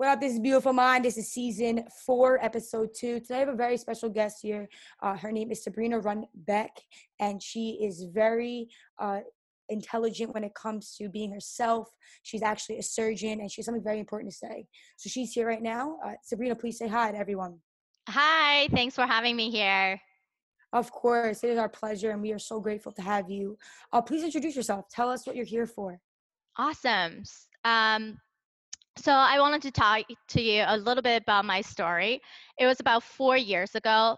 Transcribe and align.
What 0.00 0.08
up? 0.08 0.20
This 0.22 0.32
is 0.32 0.40
Beautiful 0.40 0.72
Mind. 0.72 1.04
This 1.04 1.18
is 1.18 1.30
season 1.30 1.84
four, 2.06 2.42
episode 2.42 2.88
two. 2.96 3.20
Today 3.20 3.34
I 3.34 3.38
have 3.40 3.48
a 3.50 3.54
very 3.54 3.76
special 3.76 4.08
guest 4.08 4.38
here. 4.40 4.66
Uh, 5.02 5.14
her 5.14 5.30
name 5.30 5.52
is 5.52 5.62
Sabrina 5.62 6.00
Runbeck, 6.00 6.70
and 7.18 7.42
she 7.42 7.78
is 7.82 8.04
very 8.04 8.70
uh, 8.98 9.20
intelligent 9.68 10.32
when 10.32 10.42
it 10.42 10.54
comes 10.54 10.96
to 10.96 11.10
being 11.10 11.30
herself. 11.30 11.90
She's 12.22 12.40
actually 12.40 12.78
a 12.78 12.82
surgeon, 12.82 13.40
and 13.40 13.52
she 13.52 13.60
has 13.60 13.66
something 13.66 13.84
very 13.84 13.98
important 13.98 14.32
to 14.32 14.38
say. 14.38 14.66
So 14.96 15.10
she's 15.10 15.32
here 15.32 15.46
right 15.46 15.60
now. 15.60 15.98
Uh, 16.02 16.14
Sabrina, 16.22 16.54
please 16.54 16.78
say 16.78 16.88
hi 16.88 17.12
to 17.12 17.18
everyone. 17.18 17.58
Hi, 18.08 18.68
thanks 18.68 18.94
for 18.94 19.06
having 19.06 19.36
me 19.36 19.50
here. 19.50 20.00
Of 20.72 20.90
course, 20.92 21.44
it 21.44 21.50
is 21.50 21.58
our 21.58 21.68
pleasure, 21.68 22.12
and 22.12 22.22
we 22.22 22.32
are 22.32 22.38
so 22.38 22.58
grateful 22.58 22.92
to 22.92 23.02
have 23.02 23.28
you. 23.28 23.58
Uh, 23.92 24.00
please 24.00 24.24
introduce 24.24 24.56
yourself. 24.56 24.86
Tell 24.90 25.10
us 25.10 25.26
what 25.26 25.36
you're 25.36 25.44
here 25.44 25.66
for. 25.66 26.00
Awesome. 26.56 27.24
Um, 27.64 28.16
so 29.02 29.12
I 29.12 29.40
wanted 29.40 29.62
to 29.62 29.70
talk 29.70 30.04
to 30.28 30.42
you 30.42 30.62
a 30.66 30.76
little 30.76 31.02
bit 31.02 31.22
about 31.22 31.46
my 31.46 31.62
story. 31.62 32.20
It 32.58 32.66
was 32.66 32.80
about 32.80 33.02
four 33.02 33.36
years 33.36 33.74
ago. 33.74 34.16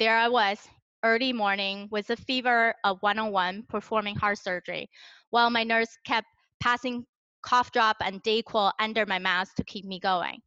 There 0.00 0.16
I 0.16 0.28
was, 0.28 0.58
early 1.04 1.32
morning, 1.32 1.88
with 1.92 2.10
a 2.10 2.16
fever 2.16 2.74
of 2.82 2.98
101, 3.02 3.64
performing 3.68 4.16
heart 4.16 4.38
surgery, 4.38 4.90
while 5.30 5.48
my 5.48 5.62
nurse 5.62 5.96
kept 6.04 6.26
passing 6.60 7.06
cough 7.42 7.70
drop 7.70 7.98
and 8.02 8.22
Dayquil 8.22 8.72
under 8.80 9.06
my 9.06 9.20
mask 9.20 9.54
to 9.56 9.64
keep 9.64 9.84
me 9.84 10.00
going. 10.00 10.40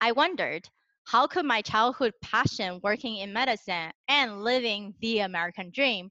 I 0.00 0.12
wondered, 0.12 0.68
how 1.08 1.26
could 1.26 1.44
my 1.44 1.62
childhood 1.62 2.12
passion 2.22 2.80
working 2.84 3.16
in 3.16 3.32
medicine 3.32 3.90
and 4.08 4.44
living 4.44 4.94
the 5.00 5.20
American 5.20 5.70
dream 5.74 6.10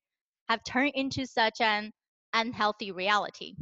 have 0.50 0.64
turned 0.64 0.92
into 0.96 1.26
such 1.26 1.62
an 1.62 1.92
unhealthy 2.34 2.92
reality? 2.92 3.56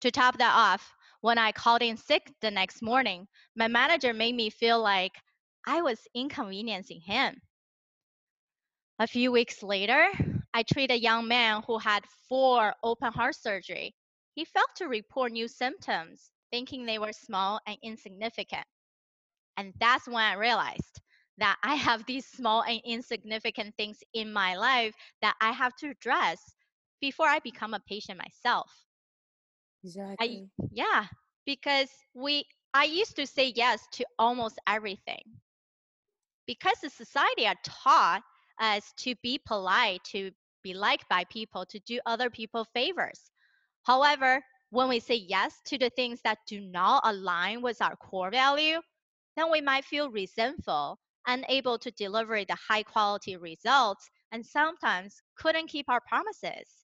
To 0.00 0.10
top 0.10 0.38
that 0.38 0.54
off, 0.54 0.92
when 1.20 1.38
I 1.38 1.52
called 1.52 1.82
in 1.82 1.96
sick 1.96 2.32
the 2.40 2.50
next 2.50 2.82
morning, 2.82 3.28
my 3.56 3.68
manager 3.68 4.12
made 4.12 4.34
me 4.34 4.50
feel 4.50 4.80
like 4.80 5.12
I 5.66 5.82
was 5.82 6.06
inconveniencing 6.14 7.00
him. 7.00 7.40
A 8.98 9.06
few 9.06 9.32
weeks 9.32 9.62
later, 9.62 10.10
I 10.52 10.62
treated 10.62 10.94
a 10.94 11.00
young 11.00 11.26
man 11.28 11.62
who 11.66 11.78
had 11.78 12.04
four 12.28 12.74
open 12.82 13.12
heart 13.12 13.34
surgery. 13.34 13.94
He 14.34 14.44
failed 14.44 14.68
to 14.76 14.88
report 14.88 15.32
new 15.32 15.48
symptoms, 15.48 16.30
thinking 16.50 16.84
they 16.84 16.98
were 16.98 17.12
small 17.12 17.60
and 17.66 17.78
insignificant. 17.82 18.66
And 19.56 19.74
that's 19.80 20.06
when 20.06 20.16
I 20.16 20.34
realized 20.34 21.00
that 21.38 21.58
I 21.62 21.74
have 21.76 22.04
these 22.06 22.26
small 22.26 22.62
and 22.62 22.80
insignificant 22.84 23.76
things 23.76 23.98
in 24.14 24.32
my 24.32 24.56
life 24.56 24.94
that 25.22 25.36
I 25.40 25.52
have 25.52 25.74
to 25.76 25.90
address 25.90 26.56
before 27.00 27.26
I 27.28 27.38
become 27.40 27.74
a 27.74 27.80
patient 27.80 28.18
myself. 28.18 28.70
Exactly. 29.84 30.12
I, 30.20 30.42
yeah, 30.70 31.08
because 31.44 31.90
we 32.14 32.46
I 32.74 32.84
used 32.84 33.16
to 33.16 33.26
say 33.26 33.48
yes 33.54 33.86
to 33.92 34.06
almost 34.18 34.58
everything. 34.66 35.40
Because 36.46 36.80
the 36.80 36.90
society 36.90 37.46
are 37.46 37.56
taught 37.64 38.22
us 38.58 38.92
to 38.98 39.14
be 39.22 39.38
polite, 39.38 40.04
to 40.04 40.32
be 40.62 40.74
liked 40.74 41.08
by 41.08 41.24
people, 41.24 41.64
to 41.66 41.78
do 41.80 42.00
other 42.04 42.28
people 42.28 42.64
favors. 42.64 43.30
However, 43.84 44.44
when 44.70 44.88
we 44.88 45.00
say 45.00 45.14
yes 45.16 45.60
to 45.66 45.78
the 45.78 45.90
things 45.90 46.20
that 46.22 46.38
do 46.46 46.60
not 46.60 47.02
align 47.06 47.62
with 47.62 47.80
our 47.80 47.96
core 47.96 48.30
value, 48.30 48.82
then 49.36 49.50
we 49.50 49.60
might 49.60 49.84
feel 49.84 50.10
resentful, 50.10 51.00
unable 51.26 51.78
to 51.78 51.90
deliver 51.92 52.44
the 52.44 52.56
high 52.56 52.82
quality 52.82 53.36
results, 53.36 54.10
and 54.30 54.44
sometimes 54.44 55.22
couldn't 55.36 55.68
keep 55.68 55.88
our 55.88 56.00
promises. 56.00 56.79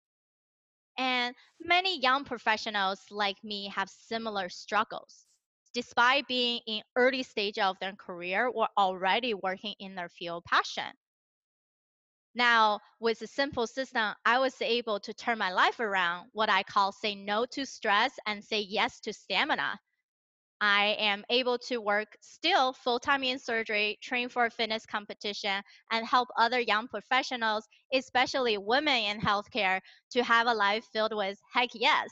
And 0.98 1.34
many 1.61 2.00
young 2.00 2.25
professionals 2.25 3.00
like 3.11 3.42
me 3.44 3.69
have 3.69 3.89
similar 3.91 4.48
struggles. 4.48 5.27
Despite 5.75 6.27
being 6.27 6.61
in 6.66 6.83
early 6.97 7.22
stage 7.22 7.58
of 7.58 7.78
their 7.78 7.94
career 7.94 8.47
or 8.47 8.69
already 8.77 9.34
working 9.34 9.74
in 9.78 9.94
their 9.94 10.08
field 10.08 10.44
passion. 10.44 10.92
Now, 12.34 12.80
with 13.00 13.22
a 13.22 13.27
simple 13.27 13.67
system, 13.67 14.14
I 14.24 14.39
was 14.39 14.61
able 14.61 15.01
to 15.01 15.14
turn 15.14 15.39
my 15.39 15.52
life 15.52 15.80
around 15.80 16.30
what 16.33 16.51
I 16.51 16.62
call 16.62 16.92
say 16.92 17.14
no 17.14 17.46
to 17.46 17.67
stress 17.67 18.12
and 18.27 18.45
say 18.45 18.61
yes 18.61 19.01
to 19.01 19.12
stamina 19.12 19.80
I 20.61 20.96
am 20.98 21.24
able 21.30 21.58
to 21.68 21.78
work 21.78 22.17
still 22.20 22.72
full 22.72 22.98
time 22.98 23.22
in 23.22 23.39
surgery, 23.39 23.98
train 24.02 24.28
for 24.28 24.46
a 24.46 24.50
fitness 24.50 24.86
competition, 24.86 25.62
and 25.90 26.06
help 26.06 26.28
other 26.39 26.61
young 26.61 26.89
professionals, 26.89 27.67
especially 27.92 28.56
women 28.58 28.96
in 28.96 29.20
healthcare, 29.20 29.80
to 30.12 30.22
have 30.22 30.46
a 30.46 30.55
life 30.55 30.84
filled 30.92 31.14
with 31.14 31.39
heck 31.52 31.70
yes. 31.74 32.08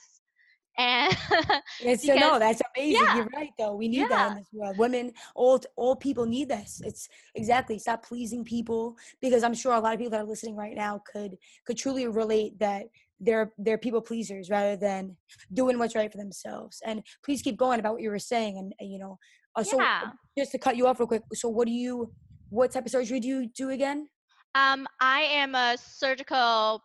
And 0.76 1.16
yes, 1.80 2.04
so 2.04 2.14
no, 2.14 2.38
that's 2.38 2.60
amazing. 2.74 3.00
Yeah, 3.00 3.16
You're 3.16 3.28
right, 3.32 3.50
though. 3.56 3.76
We 3.76 3.88
need 3.88 3.98
yeah. 3.98 4.08
that 4.08 4.30
in 4.32 4.38
this 4.38 4.48
world. 4.52 4.76
Women, 4.76 5.12
all 5.36 5.60
all 5.76 5.94
people 5.94 6.26
need 6.26 6.48
this. 6.48 6.82
It's 6.84 7.08
exactly 7.36 7.78
stop 7.78 8.04
pleasing 8.04 8.44
people 8.44 8.96
because 9.20 9.44
I'm 9.44 9.54
sure 9.54 9.72
a 9.72 9.80
lot 9.80 9.94
of 9.94 10.00
people 10.00 10.10
that 10.10 10.20
are 10.20 10.28
listening 10.28 10.56
right 10.56 10.74
now 10.74 11.00
could 11.10 11.36
could 11.64 11.78
truly 11.78 12.08
relate 12.08 12.58
that 12.58 12.86
they're 13.20 13.52
they're 13.58 13.78
people 13.78 14.00
pleasers 14.00 14.50
rather 14.50 14.76
than 14.76 15.16
doing 15.52 15.78
what's 15.78 15.94
right 15.94 16.10
for 16.10 16.18
themselves. 16.18 16.80
And 16.84 17.02
please 17.24 17.42
keep 17.42 17.56
going 17.56 17.80
about 17.80 17.94
what 17.94 18.02
you 18.02 18.10
were 18.10 18.18
saying. 18.18 18.58
And, 18.58 18.72
you 18.80 18.98
know, 18.98 19.18
uh, 19.56 19.62
so 19.62 19.80
yeah. 19.80 20.10
just 20.36 20.52
to 20.52 20.58
cut 20.58 20.76
you 20.76 20.86
off 20.86 20.98
real 20.98 21.06
quick. 21.06 21.22
So 21.34 21.48
what 21.48 21.66
do 21.66 21.72
you, 21.72 22.12
what 22.50 22.72
type 22.72 22.86
of 22.86 22.90
surgery 22.90 23.20
do 23.20 23.28
you 23.28 23.46
do 23.46 23.70
again? 23.70 24.08
Um, 24.54 24.86
I 25.00 25.20
am 25.22 25.54
a 25.54 25.76
surgical 25.78 26.82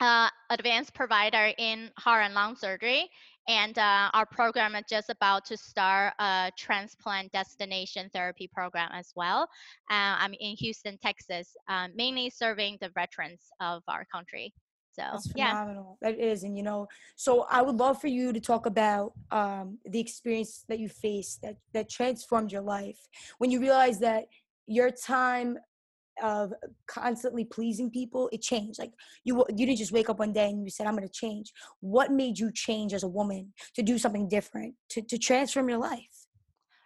uh, 0.00 0.28
advanced 0.50 0.94
provider 0.94 1.52
in 1.58 1.90
heart 1.98 2.24
and 2.24 2.34
lung 2.34 2.56
surgery. 2.56 3.08
And 3.48 3.76
uh, 3.78 4.10
our 4.12 4.26
program 4.26 4.76
is 4.76 4.84
just 4.88 5.10
about 5.10 5.44
to 5.46 5.56
start 5.56 6.14
a 6.20 6.52
transplant 6.56 7.32
destination 7.32 8.08
therapy 8.12 8.48
program 8.52 8.90
as 8.92 9.12
well. 9.16 9.42
Uh, 9.90 10.14
I'm 10.18 10.34
in 10.38 10.54
Houston, 10.56 10.98
Texas, 11.02 11.56
uh, 11.68 11.88
mainly 11.94 12.30
serving 12.30 12.78
the 12.80 12.90
veterans 12.90 13.40
of 13.60 13.82
our 13.88 14.04
country. 14.14 14.52
So 14.92 15.02
That's 15.12 15.30
phenomenal. 15.30 15.98
Yeah. 16.02 16.10
That 16.10 16.20
is, 16.20 16.42
and 16.42 16.56
you 16.56 16.62
know, 16.62 16.88
so 17.16 17.46
I 17.50 17.62
would 17.62 17.76
love 17.76 18.00
for 18.00 18.08
you 18.08 18.32
to 18.32 18.40
talk 18.40 18.66
about 18.66 19.12
um, 19.30 19.78
the 19.84 20.00
experience 20.00 20.64
that 20.68 20.78
you 20.78 20.88
faced 20.88 21.42
that 21.42 21.56
that 21.72 21.88
transformed 21.88 22.52
your 22.52 22.62
life 22.62 22.98
when 23.38 23.50
you 23.50 23.60
realized 23.60 24.00
that 24.00 24.24
your 24.66 24.90
time 24.90 25.58
of 26.22 26.52
constantly 26.86 27.44
pleasing 27.44 27.90
people 27.90 28.28
it 28.32 28.42
changed 28.42 28.78
like 28.78 28.92
you 29.24 29.42
you 29.48 29.64
didn't 29.64 29.78
just 29.78 29.92
wake 29.92 30.10
up 30.10 30.18
one 30.18 30.32
day 30.32 30.50
and 30.50 30.64
you 30.64 30.70
said 30.70 30.86
i'm 30.86 30.94
going 30.94 31.06
to 31.06 31.12
change 31.12 31.50
what 31.80 32.10
made 32.10 32.38
you 32.38 32.52
change 32.52 32.92
as 32.92 33.02
a 33.02 33.08
woman 33.08 33.52
to 33.74 33.82
do 33.82 33.96
something 33.96 34.28
different 34.28 34.74
to, 34.90 35.00
to 35.00 35.16
transform 35.16 35.68
your 35.68 35.78
life 35.78 36.26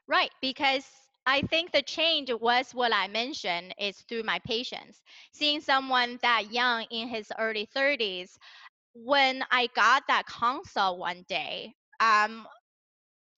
right 0.06 0.30
because 0.40 0.84
I 1.26 1.42
think 1.42 1.72
the 1.72 1.82
change 1.82 2.30
was 2.32 2.74
what 2.74 2.92
I 2.94 3.08
mentioned 3.08 3.74
is 3.78 3.98
through 4.02 4.24
my 4.24 4.38
patients. 4.40 5.02
Seeing 5.32 5.60
someone 5.60 6.18
that 6.22 6.52
young 6.52 6.84
in 6.90 7.08
his 7.08 7.32
early 7.38 7.66
30s, 7.74 8.38
when 8.94 9.42
I 9.50 9.68
got 9.74 10.04
that 10.08 10.26
consult 10.26 10.98
one 10.98 11.24
day, 11.28 11.74
um, 12.00 12.46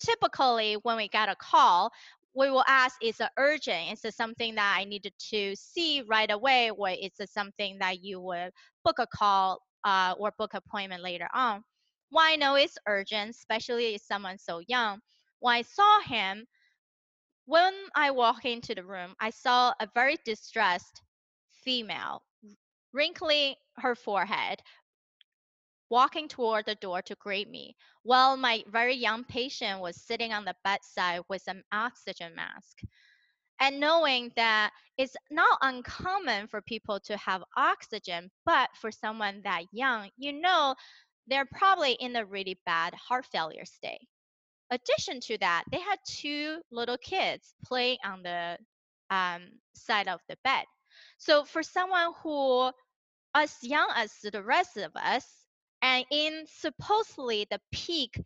typically 0.00 0.74
when 0.82 0.97
we 0.97 1.08
get 1.08 1.28
a 1.28 1.36
call, 1.36 1.91
we 2.34 2.50
will 2.50 2.64
ask, 2.66 2.97
is 3.02 3.20
it 3.20 3.30
urgent? 3.38 3.92
Is 3.92 4.04
it 4.04 4.14
something 4.14 4.54
that 4.56 4.76
I 4.78 4.84
needed 4.84 5.14
to 5.30 5.54
see 5.56 6.03
right 6.03 6.30
away? 6.30 6.70
Or 6.70 6.91
is 6.91 7.12
it 7.18 7.30
something 7.30 7.78
that 7.78 8.03
you 8.03 8.20
would 8.20 8.50
book 8.84 8.98
a 8.98 9.06
call 9.06 9.60
uh, 9.84 10.14
or 10.18 10.32
book 10.38 10.53
appointment 10.54 11.03
later 11.03 11.28
on? 11.34 11.62
Why 12.10 12.32
I 12.32 12.36
know 12.36 12.56
it's 12.56 12.76
urgent, 12.86 13.30
especially 13.30 13.94
if 13.94 14.03
someone 14.03 14.38
so 14.38 14.60
young. 14.66 15.00
When 15.41 15.54
I 15.54 15.62
saw 15.62 16.00
him, 16.00 16.47
when 17.46 17.72
I 17.94 18.10
walked 18.10 18.44
into 18.44 18.74
the 18.74 18.84
room, 18.84 19.14
I 19.20 19.30
saw 19.30 19.72
a 19.80 19.88
very 19.94 20.18
distressed 20.24 21.02
female, 21.64 22.22
wrinkling 22.92 23.54
her 23.78 23.94
forehead, 23.94 24.60
walking 25.88 26.28
toward 26.28 26.66
the 26.66 26.74
door 26.74 27.02
to 27.02 27.14
greet 27.16 27.48
me, 27.48 27.76
while 28.02 28.36
my 28.36 28.64
very 28.68 28.94
young 28.94 29.24
patient 29.24 29.80
was 29.80 30.02
sitting 30.02 30.32
on 30.32 30.44
the 30.44 30.56
bedside 30.64 31.22
with 31.28 31.42
an 31.47 31.62
oxygen 31.72 32.34
mask. 32.34 32.80
And 33.60 33.80
knowing 33.80 34.32
that 34.36 34.72
it's 34.98 35.16
not 35.30 35.59
uncommon 35.62 36.48
for 36.48 36.60
people 36.62 37.00
to 37.00 37.16
have 37.16 37.42
oxygen, 37.56 38.30
but 38.44 38.71
for 38.76 38.91
someone 38.91 39.41
that 39.44 39.65
young, 39.72 40.10
you 40.16 40.32
know 40.32 40.74
they're 41.28 41.47
probably 41.47 41.92
in 41.92 42.16
a 42.16 42.24
really 42.26 42.59
bad 42.66 42.94
heart 42.94 43.26
failure 43.26 43.65
state 43.65 44.09
addition 44.71 45.21
to 45.21 45.39
that, 45.39 45.65
they 45.71 45.80
had 45.80 45.98
two 46.07 46.60
little 46.71 46.98
kids 46.98 47.54
playing 47.65 47.98
on 48.04 48.22
the 48.22 48.59
um, 49.10 49.42
side 49.74 50.09
of 50.09 50.21
the 50.28 50.36
bed. 50.45 50.65
So 51.18 51.45
for 51.45 51.63
someone 51.63 52.13
who, 52.22 52.71
as 53.34 53.57
young 53.63 53.89
as 53.95 54.13
the 54.22 54.42
rest 54.42 54.77
of 54.77 54.92
us, 54.95 55.24
and 55.83 56.04
in 56.10 56.45
supposedly 56.47 57.47
the 57.51 57.60
peak 57.71 58.21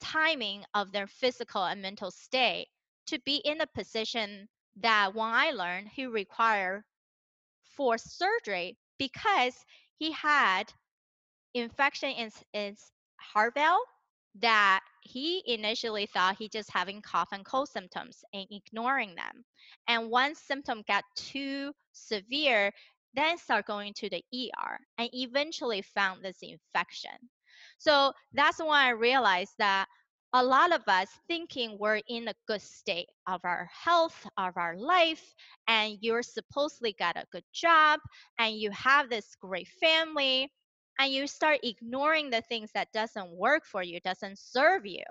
timing 0.00 0.64
of 0.74 0.92
their 0.92 1.06
physical 1.06 1.64
and 1.64 1.82
mental 1.82 2.10
state, 2.10 2.68
to 3.06 3.18
be 3.20 3.36
in 3.36 3.60
a 3.60 3.66
position 3.66 4.48
that 4.76 5.14
when 5.14 5.28
I 5.28 5.50
learned 5.50 5.88
he 5.88 6.06
required 6.06 6.84
for 7.76 7.98
surgery 7.98 8.76
because 8.98 9.54
he 9.98 10.12
had 10.12 10.72
infection 11.54 12.10
in 12.10 12.30
his 12.52 12.78
heart 13.18 13.54
valve 13.54 13.80
that 14.40 14.80
he 15.02 15.42
initially 15.46 16.06
thought 16.06 16.36
he 16.36 16.48
just 16.48 16.70
having 16.70 17.00
cough 17.00 17.28
and 17.32 17.44
cold 17.44 17.68
symptoms 17.68 18.24
and 18.32 18.46
ignoring 18.50 19.14
them. 19.14 19.44
And 19.88 20.10
once 20.10 20.40
symptom 20.40 20.82
got 20.86 21.04
too 21.14 21.72
severe, 21.92 22.72
then 23.14 23.38
start 23.38 23.66
going 23.66 23.94
to 23.94 24.10
the 24.10 24.22
ER 24.34 24.78
and 24.98 25.08
eventually 25.12 25.82
found 25.82 26.22
this 26.22 26.38
infection. 26.42 27.16
So 27.78 28.12
that's 28.32 28.58
when 28.58 28.70
I 28.70 28.90
realized 28.90 29.54
that 29.58 29.86
a 30.32 30.42
lot 30.42 30.72
of 30.72 30.82
us 30.86 31.08
thinking 31.28 31.78
we're 31.78 32.02
in 32.08 32.28
a 32.28 32.34
good 32.46 32.60
state 32.60 33.08
of 33.26 33.40
our 33.44 33.70
health, 33.72 34.26
of 34.36 34.56
our 34.56 34.76
life, 34.76 35.34
and 35.66 35.96
you're 36.00 36.22
supposedly 36.22 36.94
got 36.98 37.16
a 37.16 37.24
good 37.32 37.44
job 37.54 38.00
and 38.38 38.54
you 38.54 38.70
have 38.72 39.08
this 39.08 39.34
great 39.40 39.68
family 39.80 40.50
and 40.98 41.12
you 41.12 41.26
start 41.26 41.60
ignoring 41.62 42.30
the 42.30 42.42
things 42.42 42.70
that 42.74 42.92
doesn't 42.92 43.30
work 43.30 43.64
for 43.64 43.82
you, 43.82 44.00
doesn't 44.00 44.38
serve 44.38 44.86
you. 44.86 45.02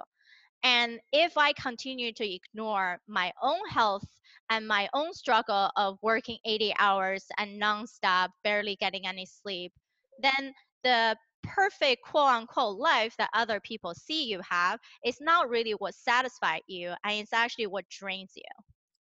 And 0.63 0.99
if 1.11 1.37
I 1.37 1.53
continue 1.53 2.11
to 2.13 2.27
ignore 2.27 2.99
my 3.07 3.31
own 3.41 3.59
health 3.69 4.07
and 4.49 4.67
my 4.67 4.89
own 4.93 5.13
struggle 5.13 5.69
of 5.75 5.99
working 6.01 6.39
80 6.45 6.73
hours 6.79 7.25
and 7.37 7.61
nonstop, 7.61 8.29
barely 8.43 8.75
getting 8.77 9.05
any 9.05 9.27
sleep, 9.27 9.71
then 10.19 10.53
the 10.83 11.15
perfect 11.43 12.03
quote 12.03 12.29
unquote 12.29 12.79
life 12.79 13.15
that 13.17 13.29
other 13.33 13.59
people 13.59 13.93
see 13.93 14.23
you 14.25 14.41
have 14.49 14.79
is 15.05 15.17
not 15.21 15.49
really 15.49 15.73
what 15.73 15.93
satisfies 15.93 16.61
you 16.67 16.93
and 17.03 17.19
it's 17.19 17.33
actually 17.33 17.67
what 17.67 17.87
drains 17.89 18.31
you. 18.35 18.43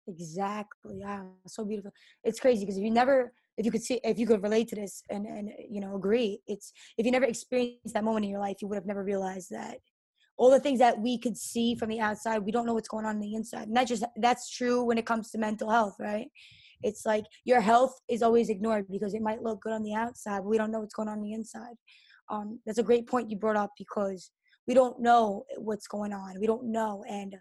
Exactly. 0.06 0.98
Yeah. 0.98 1.22
So 1.46 1.64
beautiful. 1.64 1.92
It's 2.22 2.40
crazy 2.40 2.60
because 2.60 2.76
if 2.76 2.84
you 2.84 2.90
never 2.90 3.32
if 3.56 3.64
you 3.64 3.72
could 3.72 3.82
see 3.82 4.00
if 4.02 4.18
you 4.18 4.26
could 4.26 4.42
relate 4.42 4.68
to 4.68 4.76
this 4.76 5.02
and 5.10 5.26
and 5.26 5.50
you 5.68 5.80
know 5.80 5.96
agree, 5.96 6.40
it's 6.46 6.72
if 6.98 7.06
you 7.06 7.12
never 7.12 7.26
experienced 7.26 7.94
that 7.94 8.04
moment 8.04 8.24
in 8.24 8.30
your 8.30 8.40
life, 8.40 8.56
you 8.60 8.68
would 8.68 8.76
have 8.76 8.86
never 8.86 9.04
realized 9.04 9.50
that 9.50 9.78
all 10.36 10.50
the 10.50 10.60
things 10.60 10.80
that 10.80 10.98
we 10.98 11.18
could 11.18 11.36
see 11.36 11.74
from 11.74 11.88
the 11.88 12.00
outside, 12.00 12.38
we 12.38 12.50
don't 12.50 12.66
know 12.66 12.74
what's 12.74 12.88
going 12.88 13.04
on 13.04 13.16
on 13.16 13.20
the 13.20 13.34
inside. 13.34 13.68
And 13.68 13.76
that 13.76 13.86
just 13.86 14.04
that's 14.16 14.50
true 14.50 14.84
when 14.84 14.98
it 14.98 15.06
comes 15.06 15.30
to 15.30 15.38
mental 15.38 15.70
health, 15.70 15.96
right? 15.98 16.28
It's 16.82 17.06
like 17.06 17.24
your 17.44 17.60
health 17.60 17.94
is 18.08 18.22
always 18.22 18.50
ignored 18.50 18.86
because 18.90 19.14
it 19.14 19.22
might 19.22 19.42
look 19.42 19.60
good 19.62 19.72
on 19.72 19.82
the 19.82 19.94
outside, 19.94 20.40
but 20.40 20.48
we 20.48 20.58
don't 20.58 20.72
know 20.72 20.80
what's 20.80 20.94
going 20.94 21.08
on, 21.08 21.18
on 21.18 21.24
the 21.24 21.32
inside. 21.32 21.76
Um, 22.30 22.60
that's 22.66 22.78
a 22.78 22.82
great 22.82 23.06
point 23.06 23.30
you 23.30 23.36
brought 23.36 23.56
up 23.56 23.70
because 23.78 24.30
we 24.66 24.74
don't 24.74 25.00
know 25.00 25.44
what's 25.56 25.86
going 25.86 26.12
on. 26.12 26.40
We 26.40 26.46
don't 26.46 26.70
know. 26.70 27.04
And 27.08 27.36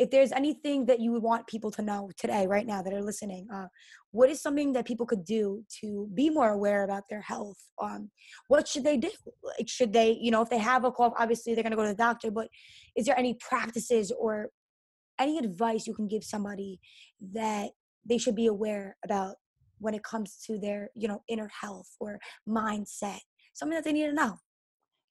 if 0.00 0.10
there's 0.10 0.32
anything 0.32 0.86
that 0.86 0.98
you 0.98 1.12
would 1.12 1.22
want 1.22 1.46
people 1.46 1.70
to 1.72 1.82
know 1.82 2.10
today, 2.16 2.46
right 2.46 2.66
now, 2.66 2.80
that 2.80 2.94
are 2.94 3.02
listening, 3.02 3.46
uh, 3.54 3.66
what 4.12 4.30
is 4.30 4.40
something 4.40 4.72
that 4.72 4.86
people 4.86 5.04
could 5.04 5.26
do 5.26 5.62
to 5.82 6.08
be 6.14 6.30
more 6.30 6.48
aware 6.48 6.84
about 6.84 7.02
their 7.10 7.20
health? 7.20 7.58
Um, 7.80 8.10
what 8.48 8.66
should 8.66 8.82
they 8.82 8.96
do? 8.96 9.10
Like, 9.44 9.68
should 9.68 9.92
they, 9.92 10.16
you 10.18 10.30
know, 10.30 10.40
if 10.40 10.48
they 10.48 10.56
have 10.56 10.84
a 10.84 10.90
cough, 10.90 11.12
obviously 11.18 11.54
they're 11.54 11.62
going 11.62 11.72
to 11.72 11.76
go 11.76 11.82
to 11.82 11.90
the 11.90 11.94
doctor, 11.94 12.30
but 12.30 12.48
is 12.96 13.04
there 13.04 13.18
any 13.18 13.34
practices 13.34 14.10
or 14.10 14.48
any 15.18 15.36
advice 15.36 15.86
you 15.86 15.92
can 15.92 16.08
give 16.08 16.24
somebody 16.24 16.80
that 17.34 17.68
they 18.08 18.16
should 18.16 18.34
be 18.34 18.46
aware 18.46 18.96
about 19.04 19.36
when 19.80 19.92
it 19.92 20.02
comes 20.02 20.38
to 20.46 20.58
their, 20.58 20.88
you 20.96 21.08
know, 21.08 21.22
inner 21.28 21.50
health 21.60 21.88
or 22.00 22.18
mindset? 22.48 23.18
Something 23.52 23.76
that 23.76 23.84
they 23.84 23.92
need 23.92 24.06
to 24.06 24.14
know. 24.14 24.38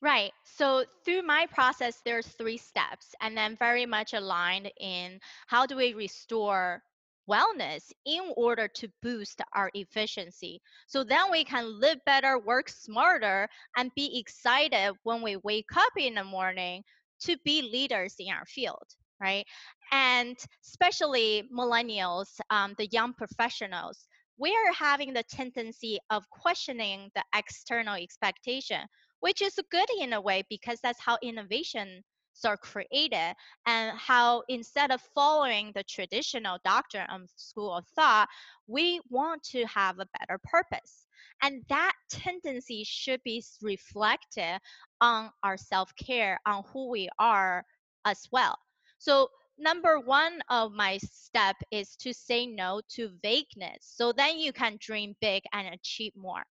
Right. 0.01 0.31
So 0.45 0.85
through 1.05 1.23
my 1.23 1.45
process, 1.47 2.01
there's 2.05 2.27
three 2.27 2.57
steps, 2.57 3.15
and 3.21 3.37
then 3.37 3.55
very 3.57 3.85
much 3.85 4.13
aligned 4.13 4.71
in 4.79 5.19
how 5.47 5.65
do 5.65 5.75
we 5.77 5.93
restore 5.93 6.83
wellness 7.29 7.91
in 8.05 8.33
order 8.37 8.67
to 8.67 8.89
boost 9.01 9.41
our 9.53 9.69
efficiency. 9.73 10.61
So 10.87 11.03
then 11.03 11.31
we 11.31 11.43
can 11.45 11.79
live 11.79 11.99
better, 12.05 12.39
work 12.39 12.69
smarter, 12.69 13.49
and 13.77 13.91
be 13.95 14.19
excited 14.19 14.95
when 15.03 15.21
we 15.21 15.35
wake 15.37 15.75
up 15.75 15.93
in 15.97 16.15
the 16.15 16.23
morning 16.23 16.83
to 17.21 17.37
be 17.45 17.61
leaders 17.61 18.15
in 18.19 18.29
our 18.33 18.45
field, 18.45 18.95
right? 19.19 19.45
And 19.91 20.37
especially 20.65 21.43
millennials, 21.53 22.39
um, 22.49 22.73
the 22.77 22.87
young 22.87 23.13
professionals, 23.13 24.07
we 24.39 24.51
are 24.51 24.73
having 24.73 25.13
the 25.13 25.23
tendency 25.23 25.99
of 26.09 26.23
questioning 26.29 27.09
the 27.15 27.23
external 27.35 27.95
expectation 27.95 28.81
which 29.19 29.41
is 29.41 29.59
good 29.71 29.89
in 29.99 30.13
a 30.13 30.21
way 30.21 30.43
because 30.49 30.79
that's 30.81 30.99
how 30.99 31.17
innovations 31.21 32.03
are 32.45 32.57
created 32.57 33.33
and 33.65 33.97
how 33.97 34.43
instead 34.47 34.91
of 34.91 35.01
following 35.13 35.71
the 35.75 35.83
traditional 35.83 36.57
doctrine 36.63 37.07
of 37.09 37.21
school 37.35 37.73
of 37.75 37.85
thought 37.95 38.29
we 38.67 39.01
want 39.09 39.43
to 39.43 39.65
have 39.65 39.99
a 39.99 40.07
better 40.19 40.39
purpose. 40.45 41.05
And 41.41 41.63
that 41.69 41.93
tendency 42.09 42.83
should 42.85 43.21
be 43.23 43.43
reflected 43.61 44.59
on 45.01 45.31
our 45.43 45.57
self-care 45.57 46.39
on 46.45 46.63
who 46.71 46.89
we 46.89 47.09
are 47.19 47.65
as 48.05 48.27
well. 48.31 48.57
So 48.99 49.29
number 49.59 49.99
one 49.99 50.39
of 50.49 50.71
my 50.71 50.97
step 50.97 51.55
is 51.71 51.95
to 51.97 52.13
say 52.13 52.45
no 52.47 52.81
to 52.89 53.09
vagueness 53.21 53.79
so 53.81 54.11
then 54.11 54.39
you 54.39 54.53
can 54.53 54.77
dream 54.79 55.15
big 55.21 55.43
and 55.53 55.67
achieve 55.73 56.13
more 56.15 56.43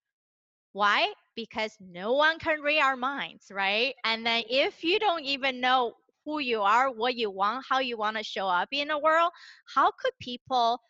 why? 0.72 1.12
Because 1.34 1.74
no 1.80 2.12
one 2.12 2.38
can 2.38 2.60
read 2.60 2.80
our 2.80 2.96
minds, 2.96 3.50
right? 3.50 3.94
And 4.04 4.26
then 4.26 4.44
if 4.50 4.84
you 4.84 4.98
don't 4.98 5.24
even 5.24 5.60
know 5.60 5.94
who 6.26 6.38
you 6.38 6.60
are, 6.62 6.90
what 6.92 7.14
you 7.14 7.30
want, 7.30 7.64
how 7.68 7.78
you 7.78 7.96
want 7.96 8.18
to 8.18 8.22
show 8.22 8.46
up 8.46 8.68
in 8.72 8.88
the 8.88 8.98
world, 8.98 9.32
how 9.74 9.90
could 9.90 10.12
people 10.20 10.80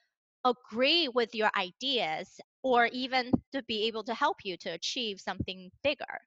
agree 0.44 1.08
with 1.08 1.34
your 1.34 1.50
ideas 1.56 2.40
or 2.62 2.86
even 2.86 3.30
to 3.52 3.62
be 3.64 3.86
able 3.86 4.02
to 4.04 4.14
help 4.14 4.38
you 4.44 4.56
to 4.58 4.70
achieve 4.70 5.20
something 5.20 5.70
bigger? 5.84 6.18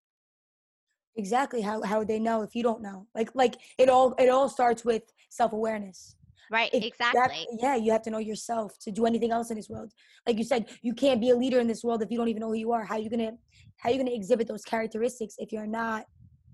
Exactly. 1.19 1.61
How 1.61 1.81
how 1.81 1.99
would 1.99 2.07
they 2.07 2.17
know 2.17 2.43
if 2.43 2.55
you 2.55 2.63
don't 2.63 2.81
know? 2.81 3.05
Like 3.13 3.29
like 3.35 3.55
it 3.77 3.89
all 3.89 4.15
it 4.17 4.29
all 4.29 4.47
starts 4.47 4.85
with 4.85 5.03
self-awareness. 5.29 6.15
Right, 6.49 6.69
exactly. 6.73 7.45
That, 7.51 7.59
yeah, 7.61 7.75
you 7.75 7.91
have 7.91 8.01
to 8.03 8.09
know 8.09 8.19
yourself 8.19 8.79
to 8.79 8.89
do 8.89 9.05
anything 9.05 9.31
else 9.31 9.51
in 9.51 9.57
this 9.57 9.69
world. 9.69 9.91
Like 10.25 10.37
you 10.37 10.45
said, 10.45 10.65
you 10.81 10.93
can't 10.93 11.19
be 11.19 11.29
a 11.29 11.35
leader 11.35 11.59
in 11.59 11.67
this 11.67 11.83
world 11.83 12.01
if 12.01 12.09
you 12.09 12.17
don't 12.17 12.29
even 12.29 12.39
know 12.39 12.47
who 12.47 12.61
you 12.65 12.71
are. 12.71 12.85
How 12.85 12.95
are 12.95 12.99
you 12.99 13.09
gonna 13.09 13.33
how 13.77 13.89
are 13.89 13.91
you 13.91 13.99
gonna 13.99 14.15
exhibit 14.15 14.47
those 14.47 14.63
characteristics 14.63 15.35
if 15.39 15.51
you're 15.51 15.67
not 15.67 16.05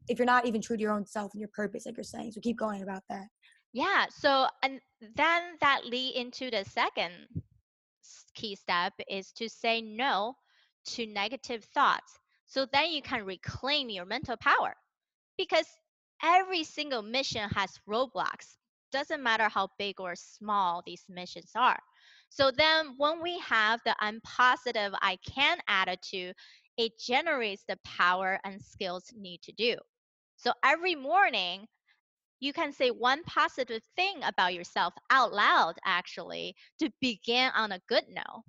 if 0.07 0.17
you're 0.17 0.25
not 0.25 0.47
even 0.47 0.61
true 0.61 0.77
to 0.77 0.81
your 0.81 0.93
own 0.93 1.05
self 1.05 1.31
and 1.33 1.39
your 1.39 1.49
purpose, 1.53 1.85
like 1.85 1.95
you're 1.95 2.03
saying. 2.03 2.31
So 2.31 2.41
keep 2.41 2.57
going 2.57 2.81
about 2.81 3.03
that. 3.09 3.27
Yeah. 3.71 4.05
So 4.09 4.47
and 4.63 4.79
then 5.15 5.41
that 5.61 5.81
lead 5.85 6.15
into 6.15 6.49
the 6.49 6.65
second 6.65 7.13
key 8.33 8.55
step 8.55 8.93
is 9.07 9.31
to 9.33 9.47
say 9.47 9.81
no 9.81 10.33
to 10.93 11.05
negative 11.05 11.63
thoughts. 11.75 12.19
So 12.45 12.65
then 12.71 12.91
you 12.91 13.01
can 13.01 13.25
reclaim 13.25 13.89
your 13.89 14.05
mental 14.05 14.37
power. 14.37 14.75
Because 15.37 15.67
every 16.23 16.63
single 16.63 17.01
mission 17.01 17.49
has 17.49 17.79
roadblocks 17.89 18.55
doesn't 18.91 19.21
matter 19.21 19.49
how 19.49 19.69
big 19.77 19.99
or 19.99 20.15
small 20.15 20.81
these 20.85 21.03
missions 21.09 21.51
are. 21.55 21.79
So 22.29 22.51
then 22.51 22.95
when 22.97 23.21
we 23.21 23.39
have 23.39 23.81
the 23.85 23.95
I'm 23.99 24.21
positive, 24.21 24.93
I 25.01 25.17
can 25.17 25.57
attitude, 25.67 26.35
it 26.77 26.93
generates 26.99 27.63
the 27.67 27.77
power 27.83 28.39
and 28.43 28.61
skills 28.61 29.11
need 29.15 29.41
to 29.43 29.51
do. 29.53 29.75
So 30.37 30.53
every 30.63 30.95
morning, 30.95 31.67
you 32.39 32.53
can 32.53 32.71
say 32.71 32.91
one 32.91 33.23
positive 33.23 33.81
thing 33.95 34.23
about 34.23 34.53
yourself 34.53 34.93
out 35.09 35.33
loud 35.33 35.75
actually 35.85 36.55
to 36.79 36.89
begin 37.01 37.51
on 37.55 37.71
a 37.71 37.81
good 37.87 38.05
note. 38.09 38.43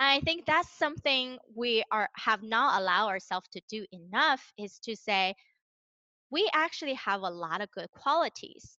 I 0.00 0.20
think 0.20 0.46
that's 0.46 0.70
something 0.70 1.38
we 1.54 1.84
are 1.92 2.08
have 2.16 2.42
not 2.42 2.80
allowed 2.80 3.08
ourselves 3.08 3.48
to 3.52 3.60
do 3.68 3.84
enough 3.92 4.40
is 4.58 4.78
to 4.80 4.96
say 4.96 5.34
we 6.30 6.48
actually 6.54 6.94
have 6.94 7.20
a 7.20 7.30
lot 7.30 7.60
of 7.60 7.70
good 7.72 7.90
qualities. 7.90 8.78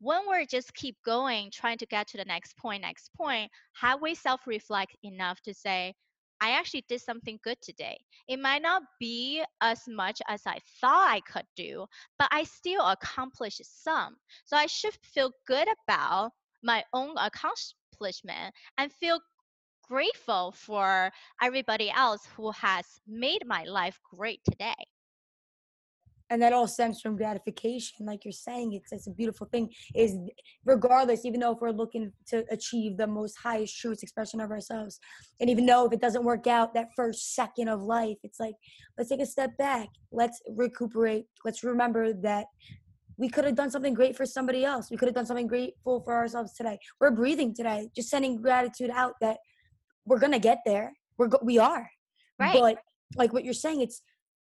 When 0.00 0.26
we're 0.26 0.46
just 0.46 0.74
keep 0.74 0.96
going 1.04 1.50
trying 1.52 1.78
to 1.78 1.86
get 1.86 2.08
to 2.08 2.16
the 2.16 2.24
next 2.24 2.56
point 2.56 2.82
next 2.82 3.10
point 3.14 3.50
have 3.80 4.00
we 4.00 4.14
self-reflect 4.14 4.96
enough 5.02 5.40
to 5.42 5.54
say 5.54 5.94
i 6.40 6.50
actually 6.50 6.84
did 6.88 7.00
something 7.02 7.38
good 7.44 7.58
today. 7.62 7.98
It 8.28 8.38
might 8.40 8.62
not 8.62 8.82
be 8.98 9.42
as 9.60 9.82
much 9.88 10.20
as 10.28 10.42
i 10.46 10.58
thought 10.80 11.08
i 11.10 11.20
could 11.20 11.46
do 11.56 11.86
but 12.18 12.28
i 12.30 12.44
still 12.44 12.86
accomplished 12.86 13.62
some. 13.64 14.16
So 14.46 14.56
i 14.56 14.66
should 14.66 14.94
feel 15.02 15.32
good 15.46 15.68
about 15.84 16.32
my 16.62 16.82
own 16.94 17.14
accomplishment 17.18 18.54
and 18.78 18.92
feel 18.92 19.20
grateful 19.88 20.52
for 20.52 21.10
everybody 21.42 21.90
else 21.90 22.26
who 22.36 22.50
has 22.52 22.84
made 23.06 23.46
my 23.46 23.64
life 23.64 23.98
great 24.12 24.40
today. 24.44 24.74
And 26.28 26.42
that 26.42 26.52
all 26.52 26.66
stems 26.66 27.00
from 27.00 27.16
gratification 27.16 28.04
like 28.04 28.24
you're 28.24 28.32
saying 28.32 28.72
it's 28.72 28.90
it's 28.90 29.06
a 29.06 29.12
beautiful 29.12 29.46
thing 29.46 29.70
is 29.94 30.16
regardless 30.64 31.24
even 31.24 31.38
though 31.38 31.52
if 31.52 31.58
we're 31.60 31.70
looking 31.70 32.12
to 32.26 32.44
achieve 32.50 32.96
the 32.96 33.06
most 33.06 33.36
highest 33.36 33.78
truest 33.78 34.02
expression 34.02 34.40
of 34.40 34.50
ourselves 34.50 34.98
and 35.40 35.48
even 35.48 35.64
though 35.66 35.86
if 35.86 35.92
it 35.92 36.00
doesn't 36.00 36.24
work 36.24 36.48
out 36.48 36.74
that 36.74 36.88
first 36.96 37.36
second 37.36 37.68
of 37.68 37.80
life 37.80 38.16
it's 38.24 38.40
like 38.40 38.56
let's 38.98 39.08
take 39.08 39.20
a 39.20 39.26
step 39.26 39.56
back 39.56 39.86
let's 40.10 40.42
recuperate 40.56 41.26
let's 41.44 41.62
remember 41.62 42.12
that 42.12 42.46
we 43.18 43.28
could 43.28 43.44
have 43.44 43.54
done 43.54 43.70
something 43.70 43.94
great 43.94 44.16
for 44.16 44.26
somebody 44.26 44.64
else 44.64 44.90
we 44.90 44.96
could 44.96 45.06
have 45.06 45.14
done 45.14 45.26
something 45.26 45.46
grateful 45.46 46.00
for 46.00 46.14
ourselves 46.14 46.54
today. 46.54 46.76
We're 47.00 47.12
breathing 47.12 47.54
today 47.54 47.88
just 47.94 48.08
sending 48.08 48.42
gratitude 48.42 48.90
out 48.90 49.14
that 49.20 49.38
we're 50.06 50.18
gonna 50.18 50.38
get 50.38 50.58
there 50.64 50.92
we're 51.18 51.28
go- 51.28 51.40
we 51.42 51.58
are 51.58 51.88
right 52.38 52.54
but 52.54 52.78
like 53.16 53.32
what 53.32 53.44
you're 53.44 53.54
saying 53.54 53.80
it's 53.80 54.02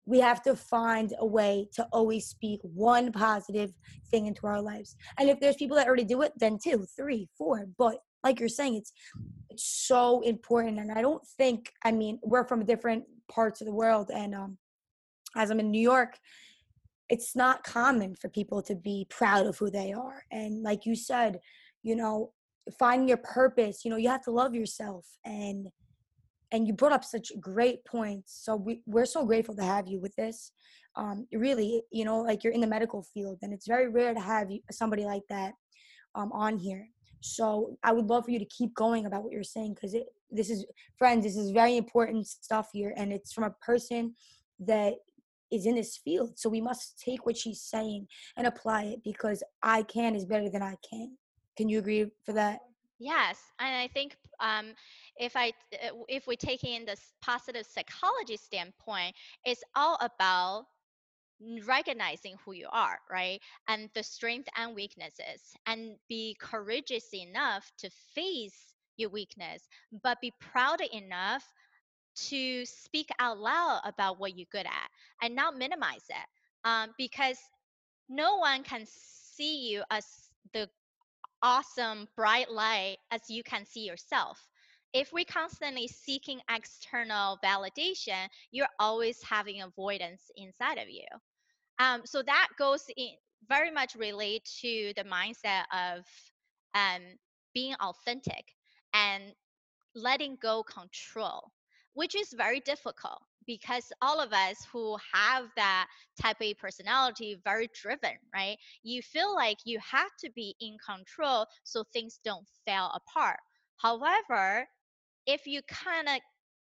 we 0.05 0.19
have 0.19 0.41
to 0.43 0.55
find 0.55 1.13
a 1.19 1.25
way 1.25 1.67
to 1.73 1.87
always 1.91 2.27
speak 2.27 2.59
one 2.61 3.11
positive 3.11 3.73
thing 4.11 4.27
into 4.27 4.45
our 4.45 4.61
lives. 4.61 4.95
And 5.17 5.29
if 5.29 5.39
there's 5.39 5.55
people 5.55 5.77
that 5.77 5.87
already 5.87 6.03
do 6.03 6.21
it, 6.21 6.31
then 6.37 6.59
two, 6.63 6.85
three, 6.95 7.27
four. 7.37 7.65
But 7.77 7.97
like 8.23 8.39
you're 8.39 8.49
saying, 8.49 8.75
it's 8.75 8.93
it's 9.49 9.63
so 9.63 10.21
important. 10.21 10.79
And 10.79 10.91
I 10.91 11.01
don't 11.01 11.25
think, 11.37 11.71
I 11.83 11.91
mean, 11.91 12.19
we're 12.23 12.47
from 12.47 12.65
different 12.65 13.03
parts 13.31 13.61
of 13.61 13.67
the 13.67 13.73
world, 13.73 14.11
and 14.13 14.35
um, 14.35 14.57
as 15.35 15.49
I'm 15.49 15.59
in 15.59 15.71
New 15.71 15.81
York, 15.81 16.17
it's 17.09 17.35
not 17.35 17.63
common 17.63 18.15
for 18.15 18.29
people 18.29 18.61
to 18.63 18.75
be 18.75 19.07
proud 19.09 19.45
of 19.45 19.57
who 19.57 19.69
they 19.69 19.93
are. 19.93 20.23
And 20.31 20.63
like 20.63 20.85
you 20.85 20.95
said, 20.95 21.39
you 21.83 21.95
know, 21.95 22.31
finding 22.79 23.07
your 23.07 23.17
purpose, 23.17 23.85
you 23.85 23.91
know, 23.91 23.97
you 23.97 24.09
have 24.09 24.23
to 24.23 24.31
love 24.31 24.53
yourself 24.55 25.05
and 25.23 25.69
and 26.51 26.67
you 26.67 26.73
brought 26.73 26.91
up 26.91 27.03
such 27.03 27.31
great 27.39 27.83
points. 27.85 28.39
So 28.43 28.55
we, 28.55 28.81
we're 28.85 29.05
so 29.05 29.25
grateful 29.25 29.55
to 29.55 29.63
have 29.63 29.87
you 29.87 29.99
with 29.99 30.15
this. 30.15 30.51
Um, 30.95 31.27
really, 31.33 31.81
you 31.91 32.05
know, 32.05 32.21
like 32.21 32.43
you're 32.43 32.53
in 32.53 32.61
the 32.61 32.67
medical 32.67 33.03
field, 33.13 33.39
and 33.41 33.51
it's 33.51 33.67
very 33.67 33.89
rare 33.89 34.13
to 34.13 34.19
have 34.19 34.47
somebody 34.71 35.03
like 35.03 35.23
that 35.29 35.53
um, 36.13 36.31
on 36.31 36.57
here. 36.57 36.87
So 37.19 37.77
I 37.83 37.91
would 37.91 38.05
love 38.05 38.25
for 38.25 38.31
you 38.31 38.39
to 38.39 38.45
keep 38.45 38.73
going 38.75 39.05
about 39.05 39.23
what 39.23 39.33
you're 39.33 39.43
saying 39.43 39.73
because 39.73 39.95
this 40.29 40.49
is, 40.49 40.65
friends, 40.97 41.25
this 41.25 41.35
is 41.35 41.51
very 41.51 41.75
important 41.75 42.27
stuff 42.27 42.69
here, 42.71 42.93
and 42.95 43.11
it's 43.11 43.33
from 43.33 43.43
a 43.43 43.55
person 43.65 44.15
that 44.59 44.93
is 45.51 45.65
in 45.65 45.75
this 45.75 45.97
field. 45.97 46.37
So 46.39 46.49
we 46.49 46.61
must 46.61 47.01
take 47.03 47.25
what 47.25 47.35
she's 47.35 47.61
saying 47.61 48.07
and 48.37 48.47
apply 48.47 48.83
it 48.83 49.03
because 49.03 49.43
I 49.61 49.83
can 49.83 50.15
is 50.15 50.25
better 50.25 50.49
than 50.49 50.61
I 50.61 50.75
can. 50.89 51.17
Can 51.55 51.69
you 51.69 51.79
agree 51.79 52.11
for 52.25 52.33
that? 52.33 52.61
Yes, 52.99 53.39
and 53.59 53.75
I 53.75 53.87
think 53.87 54.15
um, 54.39 54.73
if 55.17 55.35
I 55.35 55.49
uh, 55.73 55.95
if 56.07 56.27
we 56.27 56.35
take 56.37 56.63
in 56.63 56.85
this 56.85 57.13
positive 57.21 57.65
psychology 57.65 58.37
standpoint, 58.37 59.15
it's 59.43 59.63
all 59.75 59.97
about 60.01 60.65
recognizing 61.67 62.35
who 62.45 62.53
you 62.53 62.67
are, 62.71 62.99
right? 63.11 63.41
And 63.67 63.89
the 63.93 64.03
strength 64.03 64.47
and 64.57 64.75
weaknesses, 64.75 65.55
and 65.65 65.95
be 66.07 66.37
courageous 66.39 67.13
enough 67.13 67.69
to 67.79 67.89
face 68.13 68.73
your 68.97 69.09
weakness, 69.09 69.67
but 70.03 70.21
be 70.21 70.31
proud 70.39 70.81
enough 70.93 71.43
to 72.15 72.65
speak 72.65 73.09
out 73.19 73.37
loud 73.37 73.81
about 73.83 74.19
what 74.19 74.37
you're 74.37 74.47
good 74.51 74.65
at 74.65 74.89
and 75.21 75.35
not 75.35 75.57
minimize 75.57 76.05
it. 76.09 76.27
Um, 76.63 76.91
because 76.97 77.37
no 78.07 78.37
one 78.37 78.63
can 78.63 78.85
see 78.87 79.69
you 79.69 79.83
as 79.91 80.05
the 80.53 80.69
awesome 81.41 82.07
bright 82.15 82.51
light 82.51 82.97
as 83.11 83.21
you 83.29 83.43
can 83.43 83.65
see 83.65 83.85
yourself. 83.85 84.39
If 84.93 85.11
we're 85.11 85.25
constantly 85.25 85.87
seeking 85.87 86.39
external 86.49 87.37
validation 87.43 88.27
you're 88.51 88.67
always 88.79 89.21
having 89.23 89.61
avoidance 89.61 90.31
inside 90.37 90.77
of 90.77 90.89
you. 90.89 91.05
Um, 91.79 92.01
so 92.05 92.21
that 92.23 92.47
goes 92.57 92.85
in 92.95 93.09
very 93.47 93.71
much 93.71 93.95
relate 93.95 94.49
to 94.61 94.93
the 94.95 95.03
mindset 95.03 95.63
of 95.71 96.05
um, 96.73 97.01
being 97.53 97.75
authentic 97.75 98.45
and 98.93 99.23
letting 99.95 100.37
go 100.41 100.63
control 100.63 101.51
which 101.93 102.15
is 102.15 102.33
very 102.33 102.59
difficult 102.59 103.21
because 103.45 103.91
all 104.01 104.19
of 104.19 104.33
us 104.33 104.57
who 104.71 104.97
have 105.13 105.45
that 105.55 105.87
type 106.21 106.37
A 106.41 106.53
personality, 106.55 107.39
very 107.43 107.69
driven, 107.73 108.17
right? 108.33 108.57
You 108.83 109.01
feel 109.01 109.33
like 109.35 109.57
you 109.65 109.79
have 109.79 110.11
to 110.19 110.31
be 110.31 110.55
in 110.59 110.77
control 110.85 111.45
so 111.63 111.83
things 111.93 112.19
don't 112.23 112.47
fall 112.65 112.91
apart. 112.95 113.39
However, 113.77 114.67
if 115.25 115.45
you 115.45 115.61
kind 115.67 116.07
of 116.07 116.19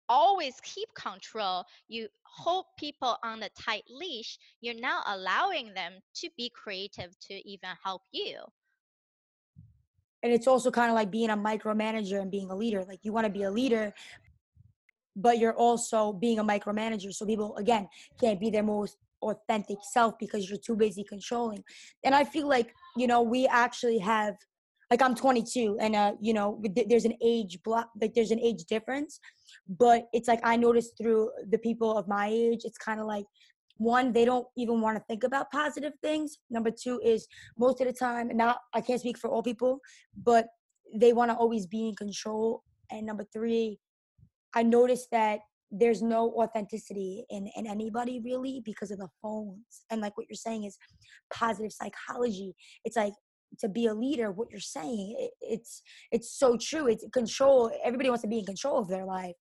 always 0.09 0.59
keep 0.61 0.89
control, 0.95 1.63
you 1.87 2.07
hold 2.23 2.65
people 2.77 3.17
on 3.23 3.43
a 3.43 3.49
tight 3.49 3.83
leash, 3.89 4.37
you're 4.61 4.79
now 4.79 5.01
allowing 5.07 5.73
them 5.73 5.93
to 6.15 6.29
be 6.37 6.51
creative 6.53 7.17
to 7.19 7.33
even 7.47 7.69
help 7.83 8.03
you. 8.11 8.37
And 10.23 10.33
it's 10.33 10.47
also 10.47 10.71
kind 10.71 10.89
of 10.89 10.95
like 10.95 11.11
being 11.11 11.29
a 11.29 11.37
micromanager 11.37 12.19
and 12.19 12.31
being 12.31 12.49
a 12.49 12.55
leader. 12.55 12.83
Like 12.83 12.99
you 13.03 13.13
want 13.13 13.25
to 13.25 13.31
be 13.31 13.43
a 13.43 13.51
leader, 13.51 13.93
but 15.15 15.37
you're 15.37 15.55
also 15.55 16.13
being 16.13 16.39
a 16.39 16.43
micromanager. 16.43 17.13
So 17.13 17.25
people, 17.25 17.55
again, 17.57 17.87
can't 18.19 18.39
be 18.39 18.49
their 18.49 18.63
most 18.63 18.97
authentic 19.21 19.77
self 19.91 20.17
because 20.19 20.49
you're 20.49 20.59
too 20.59 20.75
busy 20.75 21.03
controlling. 21.03 21.63
And 22.03 22.13
I 22.13 22.23
feel 22.23 22.47
like, 22.47 22.73
you 22.97 23.07
know, 23.07 23.21
we 23.21 23.47
actually 23.47 23.97
have, 23.99 24.35
like, 24.91 25.01
I'm 25.01 25.15
22 25.15 25.77
and, 25.79 25.95
uh, 25.95 26.13
you 26.19 26.33
know, 26.33 26.61
there's 26.87 27.05
an 27.05 27.15
age 27.23 27.59
block, 27.63 27.89
like, 27.99 28.13
there's 28.13 28.31
an 28.31 28.39
age 28.39 28.65
difference. 28.65 29.19
But 29.67 30.07
it's 30.13 30.27
like 30.27 30.41
I 30.43 30.57
noticed 30.57 30.97
through 30.97 31.31
the 31.49 31.57
people 31.57 31.97
of 31.97 32.07
my 32.07 32.27
age, 32.27 32.61
it's 32.65 32.77
kind 32.77 32.99
of 32.99 33.07
like, 33.07 33.25
one, 33.77 34.13
they 34.13 34.25
don't 34.25 34.47
even 34.57 34.79
want 34.79 34.97
to 34.97 35.03
think 35.03 35.23
about 35.23 35.51
positive 35.51 35.93
things. 36.01 36.37
Number 36.49 36.71
two 36.71 37.01
is 37.03 37.27
most 37.57 37.81
of 37.81 37.87
the 37.87 37.93
time, 37.93 38.29
not 38.33 38.59
I 38.73 38.81
can't 38.81 39.01
speak 39.01 39.17
for 39.17 39.29
all 39.29 39.43
people, 39.43 39.79
but 40.23 40.47
they 40.93 41.13
want 41.13 41.31
to 41.31 41.35
always 41.35 41.65
be 41.65 41.89
in 41.89 41.95
control. 41.95 42.63
And 42.91 43.05
number 43.05 43.25
three, 43.33 43.79
I 44.55 44.63
noticed 44.63 45.09
that 45.11 45.39
there's 45.71 46.01
no 46.01 46.31
authenticity 46.41 47.25
in, 47.29 47.49
in 47.55 47.67
anybody 47.67 48.21
really 48.23 48.61
because 48.63 48.91
of 48.91 48.99
the 48.99 49.09
phones. 49.21 49.83
And 49.89 50.01
like 50.01 50.17
what 50.17 50.27
you're 50.29 50.35
saying 50.35 50.63
is 50.63 50.77
positive 51.33 51.73
psychology. 51.73 52.53
It's 52.85 52.95
like 52.95 53.13
to 53.59 53.69
be 53.69 53.87
a 53.87 53.93
leader, 53.93 54.31
what 54.31 54.49
you're 54.51 54.59
saying, 54.59 55.15
it, 55.19 55.31
it's 55.41 55.81
it's 56.11 56.37
so 56.37 56.57
true. 56.57 56.87
It's 56.87 57.05
control. 57.13 57.71
Everybody 57.83 58.09
wants 58.09 58.23
to 58.23 58.27
be 58.27 58.39
in 58.39 58.45
control 58.45 58.79
of 58.79 58.87
their 58.87 59.05
life. 59.05 59.35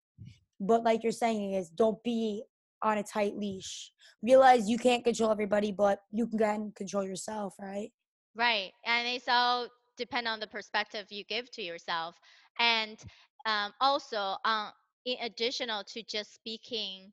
But 0.61 0.85
like 0.85 1.03
you're 1.03 1.13
saying 1.13 1.55
is 1.55 1.71
don't 1.71 2.03
be 2.03 2.45
on 2.83 2.99
a 2.99 3.03
tight 3.03 3.37
leash. 3.37 3.93
Realize 4.23 4.69
you 4.69 4.79
can't 4.79 5.05
control 5.05 5.31
everybody, 5.31 5.73
but 5.73 6.01
you 6.13 6.27
can 6.27 6.73
control 6.77 7.05
yourself, 7.05 7.55
right? 7.61 7.91
Right. 8.35 8.71
And 8.87 9.07
it's 9.07 9.27
all 9.29 9.69
depend 9.97 10.27
on 10.27 10.41
the 10.41 10.47
perspective 10.47 11.07
you 11.11 11.25
give 11.25 11.51
to 11.53 11.63
yourself. 11.63 12.17
And 12.59 12.99
um, 13.47 13.73
also 13.81 14.37
um, 14.45 14.71
in 15.05 15.17
additional 15.21 15.85
to 15.85 16.03
just 16.03 16.35
speaking 16.35 17.13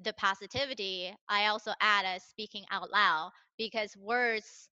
the 0.00 0.12
positivity, 0.14 1.14
I 1.28 1.46
also 1.46 1.72
add 1.80 2.04
a 2.04 2.20
speaking 2.20 2.64
out 2.70 2.90
loud 2.90 3.32
because 3.58 3.96
words, 3.96 4.68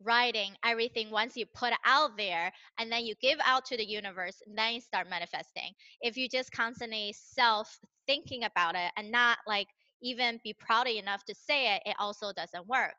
writing, 0.00 0.52
everything, 0.64 1.10
once 1.10 1.36
you 1.36 1.46
put 1.54 1.72
out 1.84 2.16
there 2.16 2.52
and 2.78 2.90
then 2.90 3.04
you 3.04 3.14
give 3.20 3.38
out 3.44 3.64
to 3.66 3.76
the 3.76 3.84
universe, 3.84 4.42
then 4.46 4.74
you 4.74 4.80
start 4.80 5.08
manifesting. 5.08 5.72
If 6.00 6.16
you 6.16 6.28
just 6.28 6.50
constantly 6.52 7.14
self 7.16 7.78
thinking 8.06 8.44
about 8.44 8.74
it 8.74 8.90
and 8.96 9.10
not 9.12 9.38
like 9.46 9.68
even 10.02 10.40
be 10.42 10.54
proud 10.54 10.88
enough 10.88 11.24
to 11.26 11.34
say 11.34 11.76
it, 11.76 11.82
it 11.86 11.96
also 11.98 12.32
doesn't 12.32 12.66
work. 12.66 12.94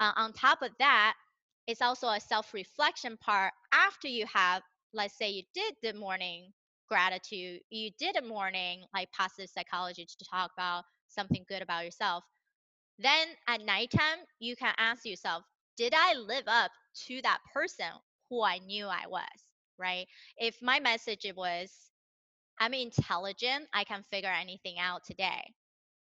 Uh, 0.00 0.12
on 0.16 0.32
top 0.32 0.62
of 0.62 0.70
that, 0.78 1.14
it's 1.66 1.82
also 1.82 2.08
a 2.08 2.20
self 2.20 2.52
reflection 2.54 3.16
part 3.18 3.52
after 3.72 4.08
you 4.08 4.26
have, 4.32 4.62
let's 4.92 5.16
say, 5.16 5.30
you 5.30 5.42
did 5.54 5.74
the 5.82 5.98
morning 5.98 6.52
gratitude, 6.88 7.60
you 7.70 7.90
did 7.98 8.16
a 8.16 8.22
morning 8.26 8.82
like 8.94 9.10
positive 9.12 9.50
psychology 9.50 10.06
to 10.06 10.24
talk 10.30 10.50
about 10.56 10.84
something 11.08 11.44
good 11.48 11.62
about 11.62 11.84
yourself. 11.84 12.24
Then 12.98 13.28
at 13.48 13.60
nighttime, 13.62 14.18
you 14.38 14.56
can 14.56 14.74
ask 14.78 15.04
yourself, 15.04 15.42
did 15.76 15.94
I 15.94 16.14
live 16.14 16.44
up 16.46 16.70
to 17.06 17.22
that 17.22 17.38
person 17.52 17.86
who 18.30 18.42
I 18.42 18.58
knew 18.58 18.86
I 18.86 19.06
was? 19.08 19.22
Right? 19.78 20.06
If 20.36 20.56
my 20.62 20.80
message 20.80 21.26
was, 21.36 21.70
I'm 22.60 22.74
intelligent, 22.74 23.66
I 23.72 23.84
can 23.84 24.04
figure 24.10 24.30
anything 24.30 24.78
out 24.78 25.02
today. 25.04 25.52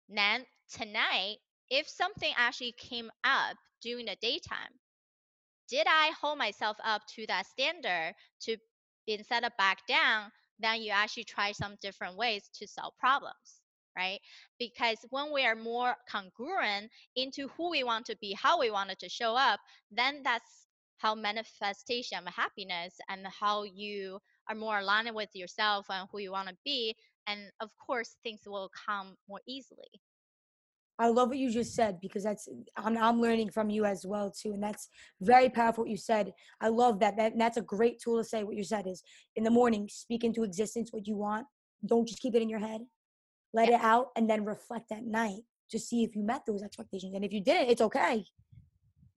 Then 0.09 0.45
tonight, 0.73 1.37
if 1.71 1.89
something 1.89 2.33
actually 2.37 2.73
came 2.73 3.11
up 3.25 3.57
during 3.83 4.07
the 4.07 4.17
daytime, 4.21 4.81
did 5.69 5.87
I 5.87 6.13
hold 6.21 6.39
myself 6.39 6.77
up 6.85 7.03
to 7.15 7.27
that 7.29 7.47
standard 7.47 8.15
to 8.43 8.57
instead 9.07 9.45
of 9.45 9.53
back 9.57 9.79
down, 9.89 10.31
then 10.63 10.83
you 10.83 10.93
actually 10.93 11.25
try 11.25 11.53
some 11.53 11.77
different 11.83 12.17
ways 12.17 12.49
to 12.55 12.67
solve 12.67 12.95
problems 12.99 13.61
right? 13.97 14.21
Because 14.59 14.97
when 15.11 15.33
we 15.33 15.45
are 15.45 15.55
more 15.55 15.95
congruent 16.11 16.91
into 17.15 17.49
who 17.49 17.71
we 17.71 17.85
want 17.85 18.07
to 18.07 18.17
be 18.21 18.33
how 18.33 18.59
we 18.59 18.71
wanted 18.71 18.99
to 19.01 19.09
show 19.09 19.35
up 19.37 19.61
then 19.91 20.23
that's 20.23 20.67
how 20.99 21.15
manifestation 21.15 22.19
of 22.27 22.33
happiness 22.35 22.95
and 23.09 23.27
how 23.27 23.65
you 23.65 24.19
are 24.49 24.55
more 24.55 24.79
aligned 24.79 25.15
with 25.15 25.31
yourself 25.35 25.87
and 25.91 26.09
who 26.11 26.19
you 26.19 26.33
want 26.33 26.49
to 26.49 26.57
be 26.65 26.95
and 27.27 27.41
of 27.61 27.71
course 27.79 28.17
things 28.23 28.41
will 28.47 28.71
come 28.87 29.17
more 29.29 29.41
easily 29.47 29.91
I 31.03 31.09
love 31.09 31.31
what 31.31 31.39
you 31.39 31.51
just 31.51 31.75
said 31.75 31.99
because 32.01 32.23
that's 32.23 32.49
I'm, 32.77 32.97
I'm 32.97 33.21
learning 33.21 33.51
from 33.51 33.71
you 33.71 33.85
as 33.85 34.07
well 34.07 34.31
too, 34.31 34.53
and 34.53 34.63
that's 34.63 34.89
very 35.21 35.49
powerful. 35.49 35.83
What 35.83 35.91
you 35.91 35.97
said, 35.97 36.33
I 36.61 36.69
love 36.69 37.01
that. 37.01 37.17
That 37.17 37.33
that's 37.37 37.57
a 37.57 37.63
great 37.63 38.01
tool 38.01 38.19
to 38.19 38.25
say. 38.25 38.45
What 38.45 38.55
you 38.55 38.63
said 38.63 38.87
is 38.87 39.03
in 39.35 39.43
the 39.43 39.51
morning, 39.51 39.89
speak 39.91 40.23
into 40.23 40.45
existence 40.45 40.93
what 40.93 41.09
you 41.09 41.17
want. 41.17 41.49
Don't 41.85 42.07
just 42.07 42.21
keep 42.21 42.37
it 42.37 42.43
in 42.43 42.49
your 42.49 42.61
head. 42.61 42.83
Let 43.53 43.69
yeah. 43.69 43.79
it 43.79 43.83
out, 43.83 44.11
and 44.15 44.31
then 44.31 44.45
reflect 44.45 44.93
at 44.93 45.05
night 45.05 45.43
to 45.73 45.79
see 45.81 46.05
if 46.05 46.15
you 46.15 46.23
met 46.23 46.43
those 46.47 46.63
expectations. 46.63 47.15
And 47.17 47.25
if 47.25 47.33
you 47.33 47.43
didn't, 47.43 47.71
it's 47.71 47.83
okay. 47.83 48.25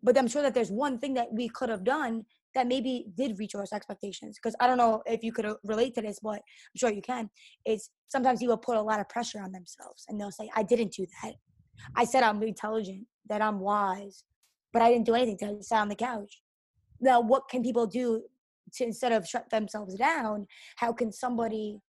But 0.02 0.18
I'm 0.18 0.28
sure 0.28 0.42
that 0.42 0.56
there's 0.56 0.72
one 0.72 0.98
thing 0.98 1.14
that 1.14 1.32
we 1.32 1.50
could 1.50 1.70
have 1.70 1.84
done 1.84 2.26
that 2.56 2.66
maybe 2.66 3.06
did 3.16 3.38
reach 3.38 3.54
those 3.54 3.74
expectations. 3.74 4.40
Because 4.42 4.56
I 4.60 4.66
don't 4.66 4.80
know 4.80 5.04
if 5.06 5.24
you 5.24 5.32
could 5.32 5.46
relate 5.64 5.94
to 5.96 6.02
this, 6.02 6.18
but 6.20 6.38
I'm 6.38 6.78
sure 6.78 6.90
you 6.90 7.04
can. 7.04 7.30
Is 7.64 7.92
sometimes 8.08 8.40
people 8.40 8.58
put 8.58 8.76
a 8.76 8.82
lot 8.82 9.00
of 9.00 9.08
pressure 9.08 9.40
on 9.40 9.52
themselves, 9.52 10.06
and 10.10 10.20
they'll 10.20 10.32
say, 10.32 10.50
"I 10.56 10.64
didn't 10.64 10.94
do 10.94 11.06
that." 11.22 11.36
I 11.96 12.06
said 12.06 12.24
I'm 12.24 12.42
intelligent, 12.44 13.06
that 13.28 13.42
I'm 13.42 13.60
wise, 13.60 14.24
but 14.74 14.82
I 14.82 14.92
didn't 14.92 15.06
do 15.06 15.16
anything 15.16 15.38
to 15.38 15.64
sit 15.64 15.78
on 15.78 15.90
the 15.90 15.96
couch. 15.96 16.42
Now, 17.00 17.22
what 17.22 17.50
can 17.50 17.64
people 17.64 17.88
do 17.88 18.24
to 18.76 18.84
instead 18.84 19.12
of 19.12 19.28
shut 19.28 19.50
themselves 19.50 19.96
down? 19.96 20.48
How 20.78 20.94
can 20.94 21.12
somebody 21.12 21.80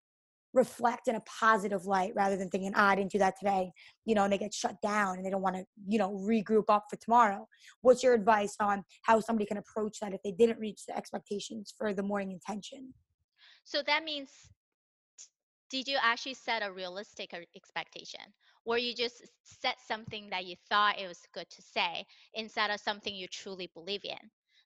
reflect 0.52 1.06
in 1.06 1.14
a 1.14 1.22
positive 1.40 1.84
light 1.84 2.12
rather 2.16 2.36
than 2.36 2.48
thinking, 2.48 2.72
ah, 2.74 2.88
I 2.88 2.96
didn't 2.96 3.12
do 3.12 3.18
that 3.18 3.34
today, 3.38 3.70
you 4.04 4.14
know, 4.14 4.24
and 4.24 4.32
they 4.32 4.38
get 4.38 4.54
shut 4.54 4.80
down 4.80 5.16
and 5.16 5.24
they 5.24 5.30
don't 5.30 5.42
want 5.42 5.56
to, 5.56 5.64
you 5.86 5.98
know, 5.98 6.12
regroup 6.12 6.64
up 6.68 6.86
for 6.88 6.96
tomorrow. 6.96 7.46
What's 7.82 8.02
your 8.02 8.14
advice 8.14 8.56
on 8.58 8.82
how 9.02 9.20
somebody 9.20 9.46
can 9.46 9.58
approach 9.58 9.98
that 10.00 10.14
if 10.14 10.22
they 10.24 10.32
didn't 10.32 10.58
reach 10.58 10.86
the 10.88 10.96
expectations 10.96 11.74
for 11.76 11.92
the 11.92 12.02
morning 12.02 12.32
intention? 12.32 12.94
So 13.64 13.82
that 13.86 14.02
means, 14.02 14.30
did 15.70 15.86
you 15.86 15.98
actually 16.00 16.34
set 16.34 16.66
a 16.66 16.72
realistic 16.72 17.34
expectation? 17.54 18.20
Or 18.66 18.76
you 18.76 18.94
just 18.94 19.22
said 19.44 19.74
something 19.86 20.28
that 20.30 20.44
you 20.44 20.56
thought 20.68 20.98
it 20.98 21.06
was 21.06 21.20
good 21.32 21.48
to 21.48 21.62
say 21.62 22.04
instead 22.34 22.70
of 22.70 22.80
something 22.80 23.14
you 23.14 23.28
truly 23.28 23.70
believe 23.72 24.04
in? 24.04 24.18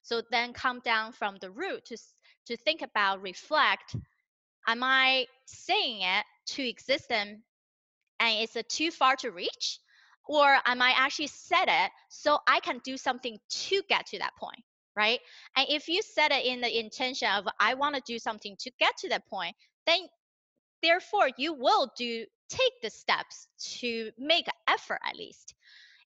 So 0.03 0.23
then 0.31 0.53
come 0.55 0.81
down 0.81 1.13
from 1.13 1.37
the 1.41 1.51
root 1.51 1.85
to, 1.87 1.99
to 2.47 2.57
think 2.57 2.83
about, 2.83 3.23
reflect 3.23 3.95
am 4.67 4.83
I 4.83 5.27
saying 5.47 6.03
it 6.03 6.25
to 6.55 6.69
exist 6.69 7.11
in 7.11 7.43
and 8.21 8.39
it's 8.39 8.57
too 8.75 8.91
far 8.91 9.17
to 9.17 9.31
reach? 9.31 9.79
Or 10.27 10.59
am 10.65 10.81
I 10.81 10.95
actually 10.97 11.29
said 11.29 11.65
it 11.67 11.91
so 12.09 12.39
I 12.47 12.61
can 12.61 12.81
do 12.85 12.97
something 12.97 13.39
to 13.49 13.83
get 13.89 14.07
to 14.07 14.19
that 14.19 14.37
point? 14.37 14.63
Right. 14.97 15.21
And 15.57 15.67
if 15.69 15.89
you 15.89 16.03
set 16.03 16.33
it 16.33 16.45
in 16.45 16.61
the 16.61 16.79
intention 16.79 17.29
of 17.29 17.47
I 17.59 17.75
want 17.75 17.95
to 17.95 18.03
do 18.07 18.19
something 18.19 18.57
to 18.61 18.71
get 18.79 18.97
to 18.99 19.09
that 19.11 19.27
point, 19.29 19.55
then 19.87 20.01
therefore 20.83 21.31
you 21.37 21.55
will 21.55 21.91
do 21.97 22.27
take 22.51 22.73
the 22.83 22.91
steps 22.91 23.49
to 23.59 24.11
make 24.19 24.47
effort 24.69 25.01
at 25.07 25.17
least 25.17 25.55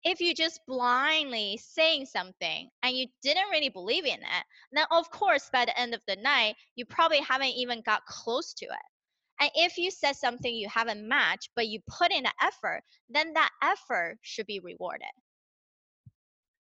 if 0.04 0.20
you 0.20 0.34
just 0.34 0.60
blindly 0.68 1.58
saying 1.64 2.06
something 2.06 2.70
and 2.84 2.96
you 2.96 3.08
didn't 3.22 3.50
really 3.52 3.70
believe 3.70 4.06
in 4.06 4.20
it, 4.20 4.46
then 4.74 4.86
of 4.92 5.10
course 5.10 5.50
by 5.52 5.66
the 5.66 5.80
end 5.80 5.94
of 5.94 6.02
the 6.08 6.18
night, 6.18 6.56
you 6.76 6.86
probably 6.86 7.22
haven't 7.22 7.48
even 7.56 7.82
got 7.82 8.06
close 8.06 8.54
to 8.56 8.66
it. 8.66 8.72
And 9.40 9.50
if 9.56 9.78
you 9.78 9.92
said 9.92 10.16
something 10.16 10.54
you 10.54 10.68
haven't 10.70 11.08
matched, 11.08 11.50
but 11.56 11.68
you 11.68 11.80
put 11.88 12.12
in 12.12 12.26
an 12.26 12.32
effort, 12.42 12.82
then 13.10 13.34
that 13.34 13.50
effort 13.62 14.18
should 14.22 14.46
be 14.46 14.60
rewarded. 14.60 15.08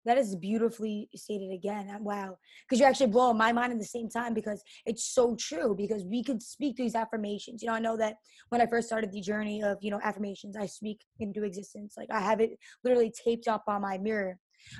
That 0.06 0.18
is 0.18 0.36
beautifully 0.36 1.08
stated 1.16 1.52
again. 1.52 1.90
Uh, 1.90 1.98
wow. 2.00 2.38
Because 2.64 2.80
you're 2.80 2.88
actually 2.88 3.08
blowing 3.08 3.36
my 3.36 3.52
mind 3.52 3.72
at 3.72 3.78
the 3.78 3.84
same 3.84 4.08
time 4.08 4.34
because 4.34 4.62
it's 4.86 5.04
so 5.04 5.36
true. 5.38 5.74
Because 5.76 6.04
we 6.04 6.22
could 6.22 6.40
speak 6.40 6.76
these 6.76 6.94
affirmations. 6.94 7.60
You 7.60 7.68
know, 7.68 7.74
I 7.74 7.80
know 7.80 7.96
that 7.96 8.14
when 8.50 8.60
I 8.60 8.66
first 8.66 8.86
started 8.86 9.12
the 9.12 9.20
journey 9.20 9.62
of, 9.62 9.78
you 9.80 9.90
know, 9.90 10.00
affirmations, 10.02 10.56
I 10.56 10.66
speak 10.66 11.00
into 11.18 11.42
existence. 11.42 11.94
Like 11.96 12.08
I 12.10 12.20
have 12.20 12.40
it 12.40 12.52
literally 12.84 13.12
taped 13.12 13.48
up 13.48 13.64
on 13.66 13.82
my 13.82 13.98
mirror. 13.98 14.38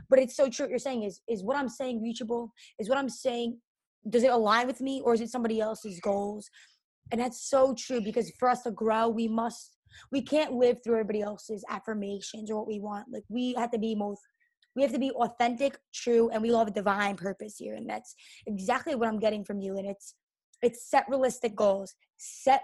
But 0.08 0.20
it's 0.20 0.36
so 0.36 0.48
true. 0.48 0.64
What 0.64 0.70
you're 0.70 0.78
saying 0.78 1.02
is, 1.02 1.20
is 1.28 1.42
what 1.42 1.56
I'm 1.56 1.68
saying 1.68 2.02
reachable? 2.02 2.52
Is 2.78 2.88
what 2.88 2.98
I'm 2.98 3.08
saying, 3.08 3.58
does 4.08 4.22
it 4.22 4.30
align 4.30 4.68
with 4.68 4.80
me 4.80 5.02
or 5.04 5.12
is 5.12 5.20
it 5.20 5.30
somebody 5.30 5.60
else's 5.60 6.00
goals? 6.00 6.48
And 7.10 7.20
that's 7.20 7.48
so 7.50 7.74
true 7.74 8.00
because 8.00 8.32
for 8.38 8.48
us 8.48 8.62
to 8.62 8.70
grow, 8.70 9.08
we 9.08 9.28
must 9.28 9.72
we 10.12 10.20
can't 10.20 10.52
live 10.52 10.82
through 10.82 10.94
everybody 10.94 11.22
else's 11.22 11.64
affirmations 11.70 12.50
or 12.50 12.56
what 12.56 12.66
we 12.66 12.80
want. 12.80 13.06
Like 13.10 13.24
we 13.28 13.54
have 13.54 13.70
to 13.70 13.78
be 13.78 13.94
most 13.94 14.20
we 14.76 14.82
have 14.82 14.92
to 14.92 14.98
be 14.98 15.10
authentic, 15.12 15.78
true, 15.92 16.28
and 16.30 16.42
we 16.42 16.52
love 16.52 16.68
a 16.68 16.70
divine 16.70 17.16
purpose 17.16 17.56
here. 17.56 17.74
And 17.74 17.88
that's 17.88 18.14
exactly 18.46 18.94
what 18.94 19.08
I'm 19.08 19.18
getting 19.18 19.44
from 19.44 19.58
you. 19.58 19.78
And 19.78 19.86
it's 19.86 20.14
it's 20.62 20.88
set 20.88 21.06
realistic 21.08 21.56
goals, 21.56 21.94
set 22.18 22.62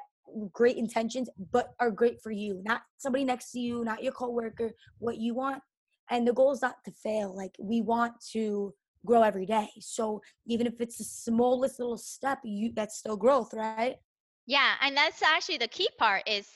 great 0.53 0.77
intentions, 0.77 1.29
but 1.51 1.71
are 1.81 1.91
great 1.91 2.23
for 2.23 2.31
you, 2.31 2.61
not 2.65 2.83
somebody 2.99 3.25
next 3.25 3.51
to 3.53 3.61
you, 3.61 3.85
not 3.85 4.03
your 4.03 4.13
coworker, 4.13 4.71
what 4.99 5.19
you 5.19 5.35
want. 5.35 5.63
And 6.11 6.27
the 6.27 6.33
goal 6.33 6.53
is 6.53 6.63
not 6.63 6.77
to 6.85 6.93
fail. 6.93 7.35
Like 7.35 7.55
we 7.59 7.81
want 7.81 8.15
to 8.33 8.75
grow 9.05 9.23
every 9.23 9.47
day. 9.47 9.69
So 9.81 10.21
even 10.47 10.67
if 10.67 10.81
it's 10.81 10.99
the 10.99 11.05
smallest 11.05 11.79
little 11.79 11.99
step, 11.99 12.39
you 12.45 12.73
that's 12.75 12.99
still 12.99 13.17
growth, 13.17 13.53
right? 13.55 13.97
Yeah, 14.47 14.75
and 14.81 14.97
that's 14.97 15.23
actually 15.23 15.59
the 15.59 15.69
key 15.69 15.89
part 15.99 16.23
is 16.27 16.49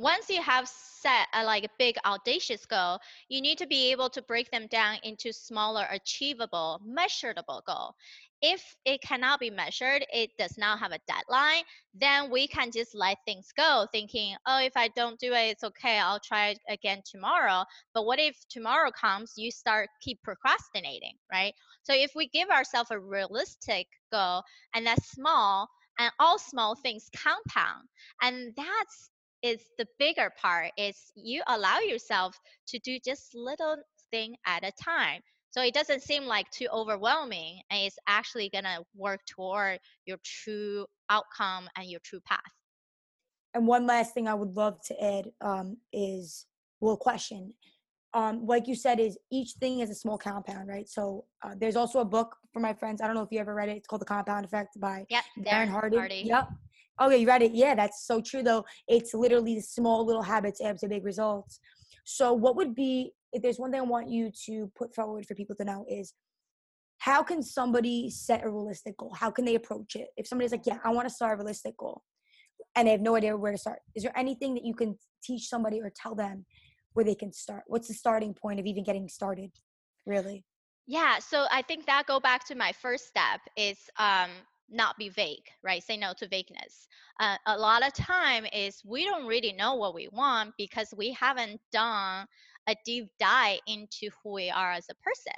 once 0.00 0.30
you 0.30 0.40
have 0.40 0.66
set 0.66 1.26
a 1.34 1.44
like 1.44 1.62
a 1.62 1.68
big 1.78 1.94
audacious 2.06 2.64
goal, 2.64 2.98
you 3.28 3.42
need 3.42 3.58
to 3.58 3.66
be 3.66 3.92
able 3.92 4.08
to 4.08 4.22
break 4.22 4.50
them 4.50 4.66
down 4.68 4.96
into 5.02 5.30
smaller, 5.30 5.86
achievable, 5.90 6.80
measurable 6.82 7.62
goal. 7.66 7.94
If 8.40 8.74
it 8.86 9.02
cannot 9.02 9.40
be 9.40 9.50
measured, 9.50 10.06
it 10.10 10.30
does 10.38 10.56
not 10.56 10.78
have 10.78 10.92
a 10.92 11.00
deadline, 11.06 11.64
then 11.92 12.30
we 12.30 12.48
can 12.48 12.70
just 12.70 12.94
let 12.94 13.18
things 13.26 13.48
go, 13.54 13.86
thinking, 13.92 14.36
oh, 14.46 14.62
if 14.62 14.74
I 14.74 14.88
don't 14.88 15.20
do 15.20 15.34
it, 15.34 15.50
it's 15.50 15.64
okay. 15.64 15.98
I'll 15.98 16.18
try 16.18 16.56
again 16.70 17.02
tomorrow. 17.04 17.64
But 17.92 18.06
what 18.06 18.18
if 18.18 18.36
tomorrow 18.48 18.90
comes, 18.98 19.34
you 19.36 19.50
start 19.50 19.90
keep 20.00 20.22
procrastinating, 20.22 21.16
right? 21.30 21.52
So 21.82 21.92
if 21.92 22.12
we 22.16 22.26
give 22.28 22.48
ourselves 22.48 22.90
a 22.90 22.98
realistic 22.98 23.86
goal 24.10 24.44
and 24.74 24.86
that's 24.86 25.10
small, 25.10 25.68
and 25.98 26.10
all 26.18 26.38
small 26.38 26.74
things 26.74 27.10
compound, 27.14 27.86
and 28.22 28.54
that's 28.56 29.10
is 29.42 29.60
the 29.78 29.86
bigger 29.98 30.30
part 30.40 30.70
is 30.76 31.12
you 31.14 31.42
allow 31.48 31.78
yourself 31.78 32.38
to 32.68 32.78
do 32.80 32.98
just 33.04 33.34
little 33.34 33.76
thing 34.10 34.36
at 34.46 34.64
a 34.64 34.72
time. 34.82 35.20
So 35.50 35.62
it 35.62 35.74
doesn't 35.74 36.02
seem 36.02 36.24
like 36.24 36.48
too 36.50 36.68
overwhelming 36.72 37.60
and 37.70 37.82
it's 37.82 37.98
actually 38.06 38.48
going 38.50 38.64
to 38.64 38.84
work 38.94 39.20
toward 39.26 39.80
your 40.06 40.18
true 40.24 40.86
outcome 41.08 41.68
and 41.76 41.88
your 41.88 42.00
true 42.04 42.20
path. 42.26 42.40
And 43.54 43.66
one 43.66 43.84
last 43.84 44.14
thing 44.14 44.28
i 44.28 44.34
would 44.34 44.54
love 44.54 44.80
to 44.86 45.04
add 45.04 45.26
um, 45.40 45.76
is 45.92 46.46
well 46.80 46.96
question. 46.96 47.52
Um, 48.12 48.46
like 48.46 48.66
you 48.66 48.74
said 48.74 49.00
is 49.00 49.18
each 49.30 49.52
thing 49.60 49.80
is 49.80 49.90
a 49.90 49.94
small 49.94 50.18
compound 50.18 50.68
right? 50.68 50.88
So 50.88 51.24
uh, 51.42 51.54
there's 51.58 51.76
also 51.76 52.00
a 52.00 52.04
book 52.04 52.36
for 52.52 52.60
my 52.60 52.74
friends 52.74 53.00
i 53.00 53.06
don't 53.06 53.14
know 53.14 53.22
if 53.22 53.30
you 53.30 53.38
ever 53.38 53.54
read 53.54 53.68
it 53.68 53.76
it's 53.76 53.86
called 53.86 54.02
the 54.02 54.06
compound 54.06 54.44
effect 54.44 54.78
by 54.80 55.06
yep, 55.08 55.22
darren 55.40 55.68
hardy. 55.68 55.96
hardy. 55.96 56.22
Yep 56.26 56.48
Okay, 57.00 57.16
you 57.16 57.26
read 57.26 57.42
it. 57.42 57.52
Yeah, 57.52 57.74
that's 57.74 58.06
so 58.06 58.20
true 58.20 58.42
though. 58.42 58.64
It's 58.86 59.14
literally 59.14 59.54
the 59.54 59.62
small 59.62 60.04
little 60.04 60.22
habits 60.22 60.60
add 60.60 60.78
to 60.78 60.88
big 60.88 61.04
results. 61.04 61.58
So 62.04 62.32
what 62.32 62.56
would 62.56 62.74
be 62.74 63.12
if 63.32 63.42
there's 63.42 63.58
one 63.58 63.70
thing 63.70 63.80
I 63.80 63.84
want 63.84 64.08
you 64.08 64.30
to 64.46 64.70
put 64.76 64.94
forward 64.94 65.24
for 65.26 65.34
people 65.34 65.56
to 65.56 65.64
know 65.64 65.86
is 65.88 66.12
how 66.98 67.22
can 67.22 67.42
somebody 67.42 68.10
set 68.10 68.44
a 68.44 68.50
realistic 68.50 68.98
goal? 68.98 69.14
How 69.14 69.30
can 69.30 69.44
they 69.44 69.54
approach 69.54 69.96
it? 69.96 70.08
If 70.16 70.26
somebody's 70.26 70.52
like, 70.52 70.66
yeah, 70.66 70.78
I 70.84 70.90
want 70.90 71.08
to 71.08 71.14
start 71.14 71.34
a 71.34 71.36
realistic 71.36 71.76
goal 71.78 72.02
and 72.76 72.86
they 72.86 72.92
have 72.92 73.00
no 73.00 73.16
idea 73.16 73.36
where 73.36 73.52
to 73.52 73.58
start, 73.58 73.78
is 73.94 74.02
there 74.02 74.16
anything 74.18 74.54
that 74.54 74.64
you 74.64 74.74
can 74.74 74.98
teach 75.22 75.48
somebody 75.48 75.80
or 75.80 75.90
tell 75.94 76.14
them 76.14 76.44
where 76.92 77.04
they 77.04 77.14
can 77.14 77.32
start? 77.32 77.62
What's 77.66 77.88
the 77.88 77.94
starting 77.94 78.34
point 78.34 78.60
of 78.60 78.66
even 78.66 78.84
getting 78.84 79.08
started, 79.08 79.50
really? 80.04 80.44
Yeah, 80.86 81.20
so 81.20 81.46
I 81.50 81.62
think 81.62 81.86
that 81.86 82.06
go 82.06 82.20
back 82.20 82.44
to 82.48 82.54
my 82.54 82.72
first 82.72 83.06
step 83.06 83.40
is 83.56 83.78
um, 83.98 84.30
not 84.70 84.96
be 84.96 85.08
vague, 85.08 85.44
right? 85.62 85.82
Say 85.82 85.96
no 85.96 86.12
to 86.18 86.28
vagueness. 86.28 86.88
Uh, 87.18 87.36
a 87.46 87.58
lot 87.58 87.86
of 87.86 87.92
time 87.92 88.46
is 88.52 88.82
we 88.84 89.04
don't 89.04 89.26
really 89.26 89.52
know 89.52 89.74
what 89.74 89.94
we 89.94 90.08
want 90.12 90.54
because 90.56 90.94
we 90.96 91.12
haven't 91.12 91.60
done 91.72 92.26
a 92.68 92.76
deep 92.84 93.10
dive 93.18 93.60
into 93.66 94.10
who 94.22 94.32
we 94.32 94.50
are 94.50 94.72
as 94.72 94.86
a 94.90 94.94
person. 95.02 95.32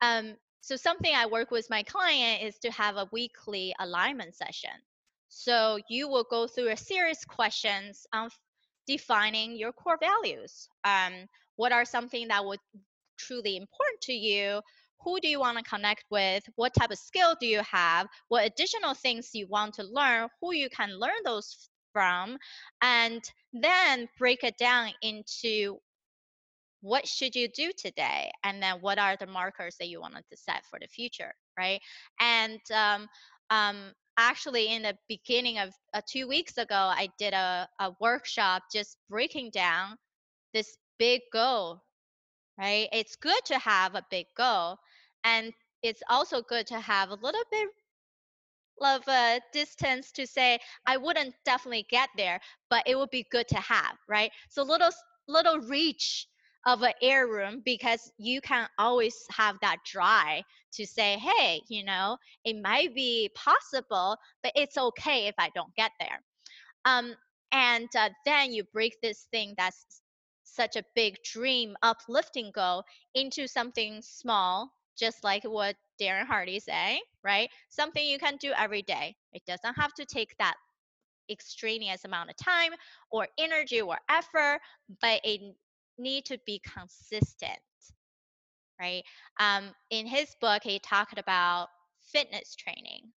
Um, 0.00 0.36
so 0.60 0.76
something 0.76 1.12
I 1.14 1.26
work 1.26 1.50
with 1.50 1.68
my 1.70 1.82
client 1.82 2.42
is 2.42 2.58
to 2.60 2.70
have 2.70 2.96
a 2.96 3.08
weekly 3.12 3.74
alignment 3.80 4.34
session. 4.36 4.70
So 5.28 5.78
you 5.88 6.08
will 6.08 6.26
go 6.30 6.46
through 6.46 6.68
a 6.68 6.76
series 6.76 7.22
of 7.22 7.28
questions 7.28 8.06
on 8.12 8.30
defining 8.86 9.56
your 9.56 9.72
core 9.72 9.98
values. 9.98 10.68
Um, 10.84 11.12
what 11.56 11.72
are 11.72 11.84
something 11.84 12.28
that 12.28 12.44
would 12.44 12.60
truly 13.18 13.56
important 13.56 14.00
to 14.02 14.12
you? 14.12 14.60
Who 15.04 15.20
do 15.20 15.28
you 15.28 15.40
want 15.40 15.58
to 15.58 15.64
connect 15.64 16.04
with? 16.10 16.44
What 16.56 16.74
type 16.74 16.90
of 16.90 16.98
skill 16.98 17.34
do 17.40 17.46
you 17.46 17.62
have? 17.70 18.06
What 18.28 18.46
additional 18.46 18.94
things 18.94 19.30
you 19.32 19.46
want 19.48 19.74
to 19.74 19.84
learn? 19.84 20.28
Who 20.40 20.54
you 20.54 20.68
can 20.70 20.98
learn 20.98 21.20
those 21.24 21.68
from? 21.92 22.38
And 22.80 23.22
then 23.52 24.08
break 24.18 24.44
it 24.44 24.56
down 24.58 24.90
into 25.02 25.78
what 26.80 27.06
should 27.06 27.36
you 27.36 27.48
do 27.48 27.70
today? 27.76 28.30
And 28.44 28.62
then 28.62 28.78
what 28.80 28.98
are 28.98 29.16
the 29.16 29.26
markers 29.26 29.76
that 29.78 29.88
you 29.88 30.00
wanted 30.00 30.24
to 30.30 30.36
set 30.36 30.64
for 30.70 30.78
the 30.80 30.88
future 30.88 31.32
right? 31.58 31.80
And 32.20 32.60
um, 32.74 33.08
um, 33.50 33.92
actually 34.18 34.74
in 34.74 34.82
the 34.82 34.96
beginning 35.08 35.58
of 35.58 35.70
uh, 35.94 36.00
two 36.10 36.28
weeks 36.28 36.58
ago 36.58 36.74
i 36.74 37.08
did 37.18 37.32
a, 37.32 37.66
a 37.80 37.92
workshop 37.98 38.62
just 38.70 38.98
breaking 39.08 39.50
down 39.50 39.96
this 40.52 40.76
big 40.98 41.22
goal 41.32 41.80
right? 42.58 42.88
It's 42.92 43.16
good 43.16 43.40
to 43.46 43.58
have 43.58 43.94
a 43.94 44.04
big 44.10 44.26
goal 44.36 44.76
and 45.24 45.52
it's 45.82 46.02
also 46.08 46.42
good 46.42 46.66
to 46.66 46.80
have 46.80 47.10
a 47.10 47.14
little 47.22 47.44
bit 47.50 47.68
of 48.82 49.06
a 49.08 49.40
distance 49.52 50.10
to 50.12 50.26
say 50.26 50.58
i 50.86 50.96
wouldn't 50.96 51.34
definitely 51.44 51.86
get 51.90 52.08
there 52.16 52.40
but 52.70 52.82
it 52.86 52.96
would 52.98 53.10
be 53.10 53.26
good 53.30 53.46
to 53.48 53.58
have 53.60 53.96
right? 54.08 54.30
So 54.48 54.62
little 54.62 54.90
little 55.28 55.60
reach 55.60 56.26
of 56.66 56.82
an 56.82 56.92
air 57.02 57.26
room 57.28 57.62
because 57.64 58.10
you 58.18 58.40
can 58.40 58.68
always 58.78 59.16
have 59.30 59.56
that 59.62 59.78
dry 59.84 60.42
to 60.72 60.86
say 60.86 61.18
hey 61.18 61.60
you 61.68 61.84
know 61.84 62.16
it 62.44 62.56
might 62.60 62.94
be 62.94 63.30
possible 63.34 64.16
but 64.42 64.52
it's 64.56 64.78
okay 64.78 65.26
if 65.26 65.34
i 65.38 65.50
don't 65.54 65.74
get 65.76 65.92
there. 66.00 66.20
Um, 66.84 67.14
and 67.52 67.88
uh, 67.96 68.10
then 68.24 68.52
you 68.52 68.64
break 68.72 68.96
this 69.02 69.26
thing 69.30 69.54
that's 69.56 70.00
such 70.44 70.76
a 70.76 70.84
big 70.94 71.16
dream, 71.24 71.76
uplifting 71.82 72.50
goal 72.54 72.84
into 73.14 73.46
something 73.46 74.00
small, 74.02 74.72
just 74.98 75.24
like 75.24 75.44
what 75.44 75.76
Darren 76.00 76.26
Hardy 76.26 76.60
say, 76.60 77.00
right? 77.24 77.48
Something 77.70 78.06
you 78.06 78.18
can 78.18 78.36
do 78.36 78.52
every 78.56 78.82
day. 78.82 79.16
It 79.32 79.42
doesn't 79.46 79.74
have 79.74 79.94
to 79.94 80.04
take 80.06 80.36
that 80.38 80.54
extraneous 81.30 82.04
amount 82.04 82.30
of 82.30 82.36
time 82.36 82.72
or 83.10 83.28
energy 83.38 83.80
or 83.80 83.98
effort, 84.10 84.60
but 85.00 85.20
it 85.24 85.40
need 85.98 86.24
to 86.26 86.38
be 86.46 86.60
consistent, 86.60 87.58
right? 88.80 89.02
Um, 89.40 89.72
in 89.90 90.06
his 90.06 90.34
book, 90.40 90.62
he 90.64 90.78
talked 90.80 91.18
about 91.18 91.68
fitness 92.12 92.54
training, 92.56 93.12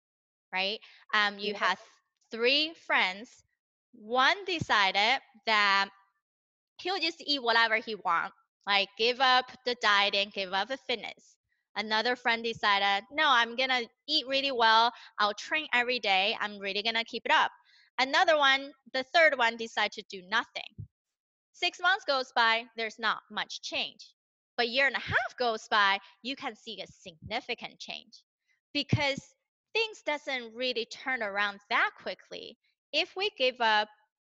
right? 0.52 0.78
Um, 1.14 1.38
you 1.38 1.54
yeah. 1.54 1.58
have 1.58 1.78
three 2.30 2.74
friends. 2.86 3.44
One 3.94 4.44
decided 4.44 5.20
that 5.46 5.88
he'll 6.80 6.98
just 7.00 7.22
eat 7.26 7.42
whatever 7.42 7.76
he 7.76 7.94
wants, 7.96 8.36
like 8.66 8.88
give 8.98 9.20
up 9.20 9.46
the 9.64 9.76
diet 9.82 10.14
and 10.14 10.32
give 10.32 10.52
up 10.52 10.68
the 10.68 10.76
fitness. 10.78 11.33
Another 11.76 12.16
friend 12.16 12.44
decided, 12.44 13.04
no, 13.10 13.24
I'm 13.26 13.56
gonna 13.56 13.82
eat 14.08 14.26
really 14.28 14.52
well. 14.52 14.92
I'll 15.18 15.34
train 15.34 15.66
every 15.72 15.98
day. 15.98 16.36
I'm 16.40 16.58
really 16.58 16.82
gonna 16.82 17.04
keep 17.04 17.24
it 17.24 17.32
up. 17.32 17.50
Another 17.98 18.36
one, 18.36 18.72
the 18.92 19.04
third 19.04 19.36
one, 19.38 19.56
decided 19.56 19.92
to 19.92 20.02
do 20.20 20.22
nothing. 20.28 20.86
Six 21.52 21.80
months 21.80 22.04
goes 22.04 22.32
by, 22.34 22.64
there's 22.76 22.98
not 22.98 23.22
much 23.30 23.62
change. 23.62 24.14
But 24.56 24.68
year 24.68 24.86
and 24.86 24.96
a 24.96 25.00
half 25.00 25.36
goes 25.38 25.66
by, 25.68 25.98
you 26.22 26.36
can 26.36 26.54
see 26.54 26.80
a 26.80 26.86
significant 26.86 27.78
change 27.78 28.22
because 28.72 29.20
things 29.72 30.02
doesn't 30.04 30.54
really 30.54 30.86
turn 30.86 31.22
around 31.22 31.60
that 31.70 31.90
quickly. 32.00 32.56
If 32.92 33.14
we 33.16 33.30
give 33.36 33.60
up 33.60 33.88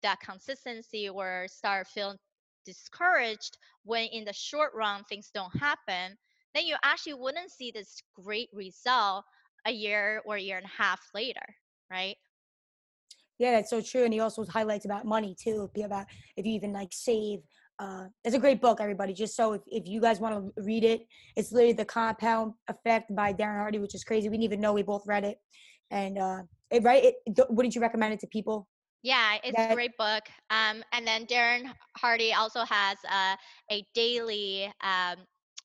that 0.03 0.20
consistency 0.20 1.09
or 1.09 1.47
start 1.49 1.88
feeling 1.88 2.18
discouraged 2.64 3.59
when 3.85 4.07
in 4.09 4.25
the 4.25 4.33
short 4.33 4.73
run 4.75 5.05
things 5.05 5.31
don't 5.35 5.57
happen, 5.57 6.16
then 6.55 6.67
you 6.67 6.77
actually 6.85 7.14
wouldn't 7.14 7.51
see 7.51 7.71
this 7.71 8.03
great 8.14 8.49
result 8.53 9.25
a 9.67 9.73
year 9.73 10.23
or 10.25 10.37
a 10.37 10.40
year 10.40 10.57
and 10.57 10.67
a 10.67 10.83
half 10.83 11.01
later, 11.14 11.45
right? 11.90 12.17
Yeah, 13.38 13.53
that's 13.53 13.71
so 13.71 13.81
true. 13.81 14.05
And 14.05 14.12
he 14.12 14.21
also 14.21 14.45
highlights 14.45 14.85
about 14.85 15.05
money 15.05 15.35
too, 15.38 15.69
about 15.83 16.07
if 16.37 16.47
you 16.47 16.53
even 16.53 16.73
like 16.73 16.90
save. 16.93 17.40
Uh, 17.81 18.05
it's 18.23 18.37
a 18.37 18.38
great 18.38 18.61
book, 18.61 18.81
everybody. 18.81 19.12
Just 19.12 19.35
so 19.35 19.55
if, 19.55 19.62
if 19.67 19.88
you 19.88 20.01
guys 20.01 20.21
want 20.21 20.35
to 20.35 20.62
read 20.62 20.85
it, 20.85 21.03
it's 21.37 21.51
literally 21.51 21.73
The 21.73 21.85
Compound 21.85 22.53
Effect 22.69 23.12
by 23.14 23.33
Darren 23.33 23.59
Hardy, 23.59 23.81
which 23.81 23.97
is 23.97 24.05
crazy. 24.05 24.29
We 24.29 24.37
didn't 24.37 24.45
even 24.45 24.61
know 24.61 24.73
we 24.73 24.85
both 24.85 25.05
read 25.07 25.25
it. 25.25 25.38
And 25.90 26.19
uh, 26.19 26.43
it, 26.71 26.85
right, 26.85 27.14
it, 27.27 27.47
wouldn't 27.51 27.75
you 27.75 27.81
recommend 27.81 28.14
it 28.14 28.21
to 28.21 28.29
people? 28.29 28.69
Yeah, 29.03 29.37
it's 29.43 29.57
that, 29.57 29.73
a 29.73 29.75
great 29.75 29.97
book. 29.99 30.23
Um, 30.51 30.85
and 30.93 31.07
then 31.07 31.27
Darren 31.27 31.73
Hardy 31.97 32.33
also 32.33 32.64
has 32.64 32.97
uh, 33.11 33.37
a 33.71 33.85
daily 33.95 34.73
um, 34.83 35.17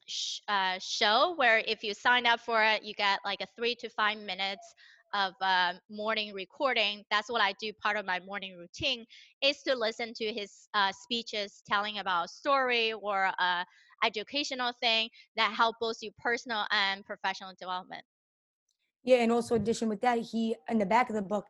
sh- 0.09 0.41
uh, 0.47 0.77
show 0.79 1.33
where 1.37 1.59
if 1.59 1.83
you 1.83 1.93
sign 1.93 2.25
up 2.25 2.39
for 2.39 2.63
it, 2.63 2.83
you 2.83 2.93
get 2.93 3.19
like 3.23 3.41
a 3.41 3.47
three 3.55 3.75
to 3.75 3.89
five 3.89 4.17
minutes 4.17 4.73
of 5.13 5.33
uh, 5.41 5.73
morning 5.89 6.33
recording. 6.33 7.03
That's 7.09 7.29
what 7.29 7.41
I 7.41 7.53
do. 7.59 7.71
Part 7.81 7.97
of 7.97 8.05
my 8.05 8.19
morning 8.19 8.57
routine 8.57 9.05
is 9.41 9.61
to 9.63 9.75
listen 9.75 10.13
to 10.15 10.33
his 10.33 10.67
uh, 10.73 10.91
speeches 10.91 11.61
telling 11.67 11.99
about 11.99 12.25
a 12.25 12.27
story 12.27 12.93
or 12.93 13.31
uh, 13.39 13.63
educational 14.03 14.73
thing 14.79 15.09
that 15.35 15.53
help 15.53 15.75
both 15.79 15.97
you 16.01 16.11
personal 16.19 16.65
and 16.71 17.05
professional 17.05 17.53
development. 17.59 18.03
Yeah, 19.03 19.17
and 19.17 19.31
also 19.31 19.55
addition 19.55 19.89
with 19.89 20.01
that, 20.01 20.19
he 20.19 20.55
in 20.69 20.77
the 20.77 20.85
back 20.85 21.09
of 21.09 21.15
the 21.15 21.21
book. 21.21 21.45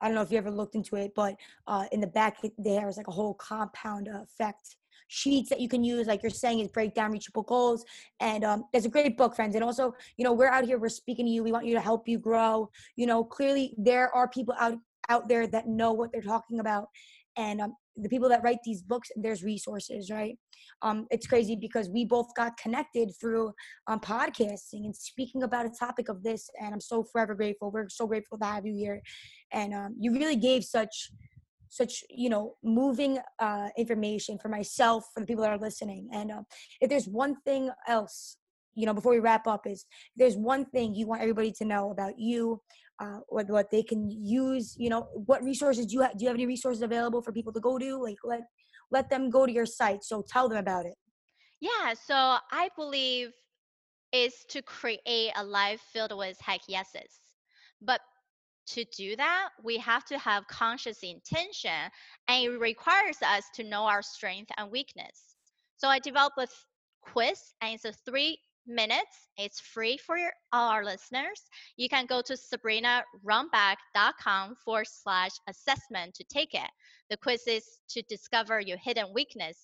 I 0.00 0.06
don't 0.06 0.14
know 0.14 0.22
if 0.22 0.30
you 0.30 0.38
ever 0.38 0.50
looked 0.50 0.76
into 0.76 0.94
it, 0.96 1.12
but 1.14 1.36
uh, 1.66 1.86
in 1.90 2.00
the 2.00 2.06
back 2.06 2.38
there 2.56 2.88
is 2.88 2.96
like 2.96 3.08
a 3.08 3.12
whole 3.12 3.34
compound 3.34 4.08
effect 4.08 4.76
sheets 5.08 5.50
that 5.50 5.60
you 5.60 5.68
can 5.68 5.82
use, 5.82 6.06
like 6.06 6.22
you're 6.22 6.30
saying, 6.30 6.60
is 6.60 6.68
break 6.68 6.94
down 6.94 7.10
reachable 7.10 7.42
goals. 7.42 7.84
And 8.20 8.44
um, 8.44 8.64
it's 8.72 8.86
a 8.86 8.90
great 8.90 9.16
book, 9.16 9.34
friends. 9.34 9.54
And 9.54 9.64
also, 9.64 9.94
you 10.16 10.24
know, 10.24 10.32
we're 10.32 10.48
out 10.48 10.64
here, 10.64 10.78
we're 10.78 10.88
speaking 10.88 11.26
to 11.26 11.32
you. 11.32 11.42
We 11.42 11.52
want 11.52 11.66
you 11.66 11.74
to 11.74 11.80
help 11.80 12.06
you 12.06 12.18
grow. 12.18 12.70
You 12.96 13.06
know, 13.06 13.24
clearly 13.24 13.74
there 13.76 14.14
are 14.14 14.28
people 14.28 14.54
out 14.58 14.78
out 15.10 15.26
there 15.28 15.46
that 15.46 15.66
know 15.66 15.92
what 15.92 16.12
they're 16.12 16.20
talking 16.20 16.60
about. 16.60 16.88
And 17.36 17.60
um, 17.60 17.74
the 17.96 18.08
people 18.08 18.28
that 18.28 18.42
write 18.42 18.58
these 18.64 18.82
books, 18.82 19.10
there's 19.16 19.42
resources, 19.42 20.10
right? 20.10 20.36
Um, 20.82 21.06
it's 21.10 21.26
crazy 21.26 21.56
because 21.56 21.88
we 21.88 22.04
both 22.04 22.34
got 22.36 22.56
connected 22.56 23.12
through 23.20 23.52
um, 23.86 24.00
podcasting 24.00 24.84
and 24.84 24.94
speaking 24.94 25.42
about 25.42 25.66
a 25.66 25.70
topic 25.70 26.08
of 26.08 26.22
this. 26.22 26.50
And 26.60 26.74
I'm 26.74 26.80
so 26.80 27.04
forever 27.04 27.34
grateful. 27.34 27.70
We're 27.70 27.88
so 27.88 28.06
grateful 28.06 28.38
to 28.38 28.44
have 28.44 28.66
you 28.66 28.74
here. 28.74 29.00
And 29.52 29.72
um, 29.72 29.96
you 29.98 30.12
really 30.12 30.36
gave 30.36 30.64
such 30.64 31.10
such 31.70 32.04
you 32.10 32.28
know 32.28 32.54
moving 32.62 33.18
uh, 33.38 33.68
information 33.76 34.38
for 34.38 34.48
myself 34.48 35.06
for 35.14 35.20
the 35.20 35.26
people 35.26 35.42
that 35.42 35.52
are 35.52 35.58
listening. 35.58 36.08
And 36.12 36.30
uh, 36.30 36.42
if 36.80 36.90
there's 36.90 37.08
one 37.08 37.36
thing 37.44 37.70
else 37.86 38.36
you 38.74 38.86
know 38.86 38.94
before 38.94 39.12
we 39.12 39.18
wrap 39.18 39.46
up 39.46 39.66
is 39.66 39.86
there's 40.16 40.36
one 40.36 40.64
thing 40.66 40.94
you 40.94 41.06
want 41.06 41.20
everybody 41.20 41.50
to 41.50 41.64
know 41.64 41.90
about 41.90 42.18
you 42.18 42.60
uh, 43.00 43.18
what, 43.28 43.48
what 43.48 43.70
they 43.70 43.82
can 43.82 44.08
use 44.10 44.74
you 44.78 44.88
know 44.88 45.08
what 45.26 45.42
resources 45.42 45.86
do 45.86 45.94
you 45.94 46.02
have 46.02 46.16
do 46.16 46.24
you 46.24 46.28
have 46.28 46.36
any 46.36 46.46
resources 46.46 46.82
available 46.82 47.22
for 47.22 47.32
people 47.32 47.52
to 47.52 47.60
go 47.60 47.78
to? 47.78 48.02
Like 48.02 48.18
let 48.24 48.40
let 48.90 49.10
them 49.10 49.30
go 49.30 49.46
to 49.46 49.52
your 49.52 49.66
site. 49.66 50.04
So 50.04 50.24
tell 50.28 50.48
them 50.48 50.58
about 50.58 50.86
it. 50.86 50.94
Yeah 51.60 51.94
so 51.94 52.36
i 52.52 52.68
believe 52.76 53.32
is 54.12 54.44
to 54.48 54.62
create 54.62 55.32
a 55.36 55.44
life 55.44 55.80
filled 55.92 56.16
with 56.16 56.38
heck 56.40 56.60
yeses. 56.68 57.20
But 57.80 58.00
to 58.70 58.84
do 58.96 59.16
that, 59.16 59.50
we 59.62 59.76
have 59.78 60.04
to 60.06 60.18
have 60.18 60.46
conscious 60.48 61.00
intention 61.02 61.90
and 62.28 62.44
it 62.44 62.58
requires 62.58 63.18
us 63.22 63.44
to 63.54 63.64
know 63.64 63.84
our 63.84 64.02
strength 64.02 64.50
and 64.56 64.70
weakness. 64.70 65.34
So 65.76 65.88
I 65.88 65.98
developed 65.98 66.38
a 66.38 66.46
quiz 67.02 67.52
and 67.60 67.74
it's 67.74 67.84
a 67.84 67.92
three 67.92 68.38
minutes. 68.66 69.28
It's 69.36 69.60
free 69.60 69.96
for 69.96 70.16
your, 70.18 70.32
all 70.52 70.70
our 70.70 70.84
listeners. 70.84 71.42
You 71.76 71.88
can 71.88 72.06
go 72.06 72.22
to 72.22 72.34
sabrinarunbeck.com 72.34 74.56
forward 74.64 74.86
slash 74.86 75.32
assessment 75.48 76.14
to 76.14 76.24
take 76.24 76.54
it. 76.54 76.70
The 77.10 77.16
quiz 77.16 77.46
is 77.46 77.64
to 77.90 78.02
discover 78.02 78.60
your 78.60 78.78
hidden 78.78 79.12
weakness 79.14 79.56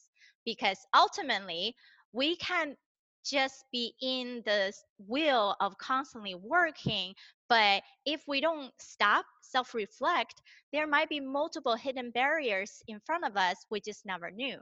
because 0.44 0.78
ultimately 0.94 1.74
we 2.12 2.36
can 2.36 2.76
just 3.24 3.64
be 3.72 3.94
in 4.02 4.42
the 4.44 4.72
wheel 5.06 5.56
of 5.60 5.76
constantly 5.78 6.34
working. 6.34 7.14
But 7.48 7.82
if 8.06 8.22
we 8.28 8.40
don't 8.40 8.72
stop, 8.78 9.24
self 9.42 9.74
reflect, 9.74 10.40
there 10.72 10.87
might 10.87 11.08
be 11.08 11.20
multiple 11.20 11.76
hidden 11.76 12.10
barriers 12.10 12.82
in 12.88 13.00
front 13.00 13.24
of 13.24 13.37
us 13.37 13.56
we 13.70 13.80
just 13.80 14.04
never 14.06 14.30
knew. 14.30 14.58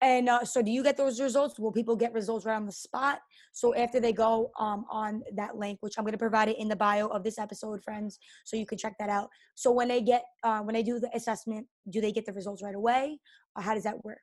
And 0.00 0.28
uh, 0.28 0.44
so, 0.44 0.62
do 0.62 0.70
you 0.70 0.84
get 0.84 0.96
those 0.96 1.20
results? 1.20 1.58
Will 1.58 1.72
people 1.72 1.96
get 1.96 2.12
results 2.12 2.46
right 2.46 2.54
on 2.54 2.66
the 2.66 2.72
spot? 2.72 3.20
So, 3.52 3.74
after 3.74 3.98
they 3.98 4.12
go 4.12 4.52
um, 4.58 4.84
on 4.88 5.24
that 5.34 5.56
link, 5.56 5.78
which 5.80 5.98
I'm 5.98 6.04
going 6.04 6.12
to 6.12 6.18
provide 6.18 6.48
it 6.48 6.58
in 6.58 6.68
the 6.68 6.76
bio 6.76 7.08
of 7.08 7.24
this 7.24 7.38
episode, 7.38 7.82
friends, 7.82 8.18
so 8.44 8.56
you 8.56 8.64
can 8.64 8.78
check 8.78 8.94
that 9.00 9.08
out. 9.08 9.28
So, 9.56 9.72
when 9.72 9.88
they 9.88 10.00
get 10.00 10.24
uh, 10.44 10.60
when 10.60 10.74
they 10.74 10.84
do 10.84 11.00
the 11.00 11.10
assessment, 11.14 11.66
do 11.90 12.00
they 12.00 12.12
get 12.12 12.26
the 12.26 12.32
results 12.32 12.62
right 12.62 12.76
away? 12.76 13.18
Or 13.56 13.62
how 13.62 13.74
does 13.74 13.82
that 13.84 14.04
work? 14.04 14.18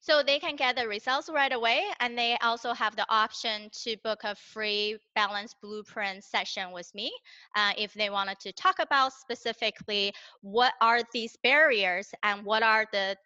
So 0.00 0.22
they 0.22 0.38
can 0.38 0.56
get 0.56 0.76
the 0.76 0.86
results 0.86 1.28
right 1.28 1.52
away, 1.52 1.82
and 2.00 2.16
they 2.16 2.38
also 2.40 2.72
have 2.72 2.94
the 2.96 3.06
option 3.10 3.68
to 3.82 3.96
book 4.04 4.20
a 4.22 4.34
free 4.34 4.96
balance 5.14 5.54
blueprint 5.60 6.24
session 6.24 6.72
with 6.72 6.92
me 6.94 7.12
uh, 7.56 7.72
if 7.76 7.92
they 7.94 8.08
wanted 8.08 8.38
to 8.40 8.52
talk 8.52 8.78
about 8.78 9.12
specifically 9.12 10.12
what 10.40 10.72
are 10.80 11.00
these 11.12 11.36
barriers 11.42 12.08
and 12.22 12.44
what 12.44 12.62
are 12.62 12.86
the 12.92 13.16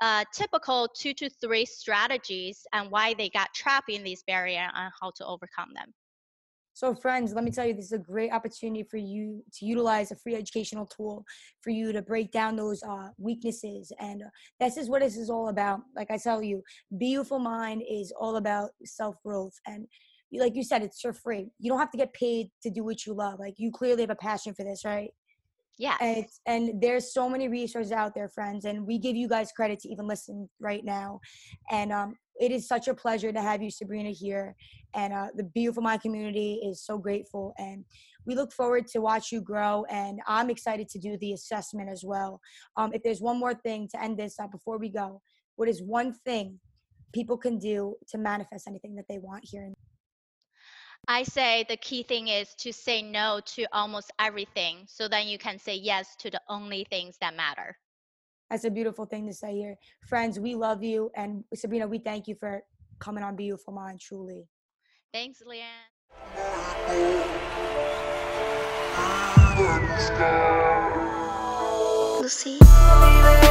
uh, 0.00 0.24
typical 0.32 0.88
two 0.96 1.12
to 1.12 1.28
three 1.28 1.66
strategies 1.66 2.66
and 2.72 2.90
why 2.90 3.14
they 3.14 3.28
got 3.28 3.52
trapped 3.52 3.90
in 3.90 4.04
these 4.04 4.22
barriers 4.26 4.70
and 4.74 4.92
how 5.00 5.10
to 5.16 5.26
overcome 5.26 5.68
them. 5.74 5.92
So, 6.76 6.94
friends, 6.94 7.32
let 7.32 7.42
me 7.42 7.50
tell 7.50 7.64
you, 7.64 7.72
this 7.72 7.86
is 7.86 7.92
a 7.92 7.98
great 7.98 8.30
opportunity 8.30 8.82
for 8.82 8.98
you 8.98 9.42
to 9.54 9.64
utilize 9.64 10.12
a 10.12 10.16
free 10.16 10.34
educational 10.34 10.84
tool 10.84 11.24
for 11.62 11.70
you 11.70 11.90
to 11.90 12.02
break 12.02 12.32
down 12.32 12.54
those 12.54 12.82
uh, 12.82 13.08
weaknesses. 13.16 13.90
And 13.98 14.22
uh, 14.22 14.28
this 14.60 14.76
is 14.76 14.90
what 14.90 15.00
this 15.00 15.16
is 15.16 15.30
all 15.30 15.48
about. 15.48 15.80
Like 15.96 16.10
I 16.10 16.18
tell 16.18 16.42
you, 16.42 16.62
Beautiful 16.98 17.38
Mind 17.38 17.82
is 17.90 18.12
all 18.20 18.36
about 18.36 18.72
self 18.84 19.16
growth. 19.24 19.54
And 19.66 19.86
like 20.30 20.54
you 20.54 20.62
said, 20.62 20.82
it's 20.82 21.00
for 21.00 21.14
free. 21.14 21.48
You 21.58 21.70
don't 21.70 21.78
have 21.78 21.92
to 21.92 21.96
get 21.96 22.12
paid 22.12 22.48
to 22.62 22.68
do 22.68 22.84
what 22.84 23.06
you 23.06 23.14
love. 23.14 23.38
Like 23.38 23.54
you 23.56 23.72
clearly 23.72 24.02
have 24.02 24.10
a 24.10 24.14
passion 24.14 24.52
for 24.52 24.62
this, 24.62 24.84
right? 24.84 25.08
Yeah. 25.78 25.96
And, 26.02 26.26
and 26.44 26.82
there's 26.82 27.14
so 27.14 27.26
many 27.26 27.48
resources 27.48 27.90
out 27.90 28.14
there, 28.14 28.28
friends, 28.28 28.66
and 28.66 28.86
we 28.86 28.98
give 28.98 29.16
you 29.16 29.28
guys 29.28 29.50
credit 29.50 29.78
to 29.80 29.88
even 29.88 30.06
listen 30.06 30.50
right 30.60 30.84
now. 30.84 31.20
And 31.70 31.90
um, 31.90 32.16
it 32.40 32.52
is 32.52 32.68
such 32.68 32.88
a 32.88 32.94
pleasure 32.94 33.32
to 33.32 33.40
have 33.40 33.62
you, 33.62 33.70
Sabrina, 33.70 34.10
here. 34.10 34.54
And 34.94 35.12
uh, 35.12 35.28
the 35.34 35.44
Beautiful 35.44 35.82
Mind 35.82 36.02
community 36.02 36.60
is 36.64 36.84
so 36.84 36.98
grateful. 36.98 37.54
And 37.58 37.84
we 38.26 38.34
look 38.34 38.52
forward 38.52 38.86
to 38.88 39.00
watch 39.00 39.32
you 39.32 39.40
grow. 39.40 39.84
And 39.88 40.20
I'm 40.26 40.50
excited 40.50 40.88
to 40.90 40.98
do 40.98 41.16
the 41.18 41.32
assessment 41.32 41.88
as 41.90 42.02
well. 42.04 42.40
Um, 42.76 42.92
if 42.92 43.02
there's 43.02 43.20
one 43.20 43.38
more 43.38 43.54
thing 43.54 43.88
to 43.92 44.02
end 44.02 44.18
this 44.18 44.36
before 44.50 44.78
we 44.78 44.88
go, 44.90 45.22
what 45.56 45.68
is 45.68 45.82
one 45.82 46.12
thing 46.12 46.58
people 47.14 47.36
can 47.36 47.58
do 47.58 47.94
to 48.08 48.18
manifest 48.18 48.68
anything 48.68 48.94
that 48.96 49.06
they 49.08 49.18
want 49.18 49.44
here? 49.44 49.72
I 51.08 51.22
say 51.22 51.64
the 51.68 51.76
key 51.76 52.02
thing 52.02 52.28
is 52.28 52.54
to 52.56 52.72
say 52.72 53.00
no 53.00 53.40
to 53.54 53.66
almost 53.72 54.12
everything 54.18 54.86
so 54.88 55.06
then 55.06 55.28
you 55.28 55.38
can 55.38 55.58
say 55.58 55.76
yes 55.76 56.16
to 56.16 56.30
the 56.30 56.40
only 56.48 56.84
things 56.90 57.16
that 57.20 57.36
matter. 57.36 57.76
That's 58.50 58.64
a 58.64 58.70
beautiful 58.70 59.06
thing 59.06 59.26
to 59.26 59.34
say 59.34 59.54
here. 59.54 59.76
Friends, 60.06 60.38
we 60.38 60.54
love 60.54 60.82
you. 60.82 61.10
And 61.16 61.44
Sabrina, 61.54 61.86
we 61.86 61.98
thank 61.98 62.28
you 62.28 62.34
for 62.34 62.62
coming 62.98 63.24
on 63.24 63.36
Beautiful 63.36 63.72
Mind, 63.72 64.00
truly. 64.00 64.46
Thanks, 65.12 65.42
Leanne. 65.46 65.62
Lucy. 72.22 73.45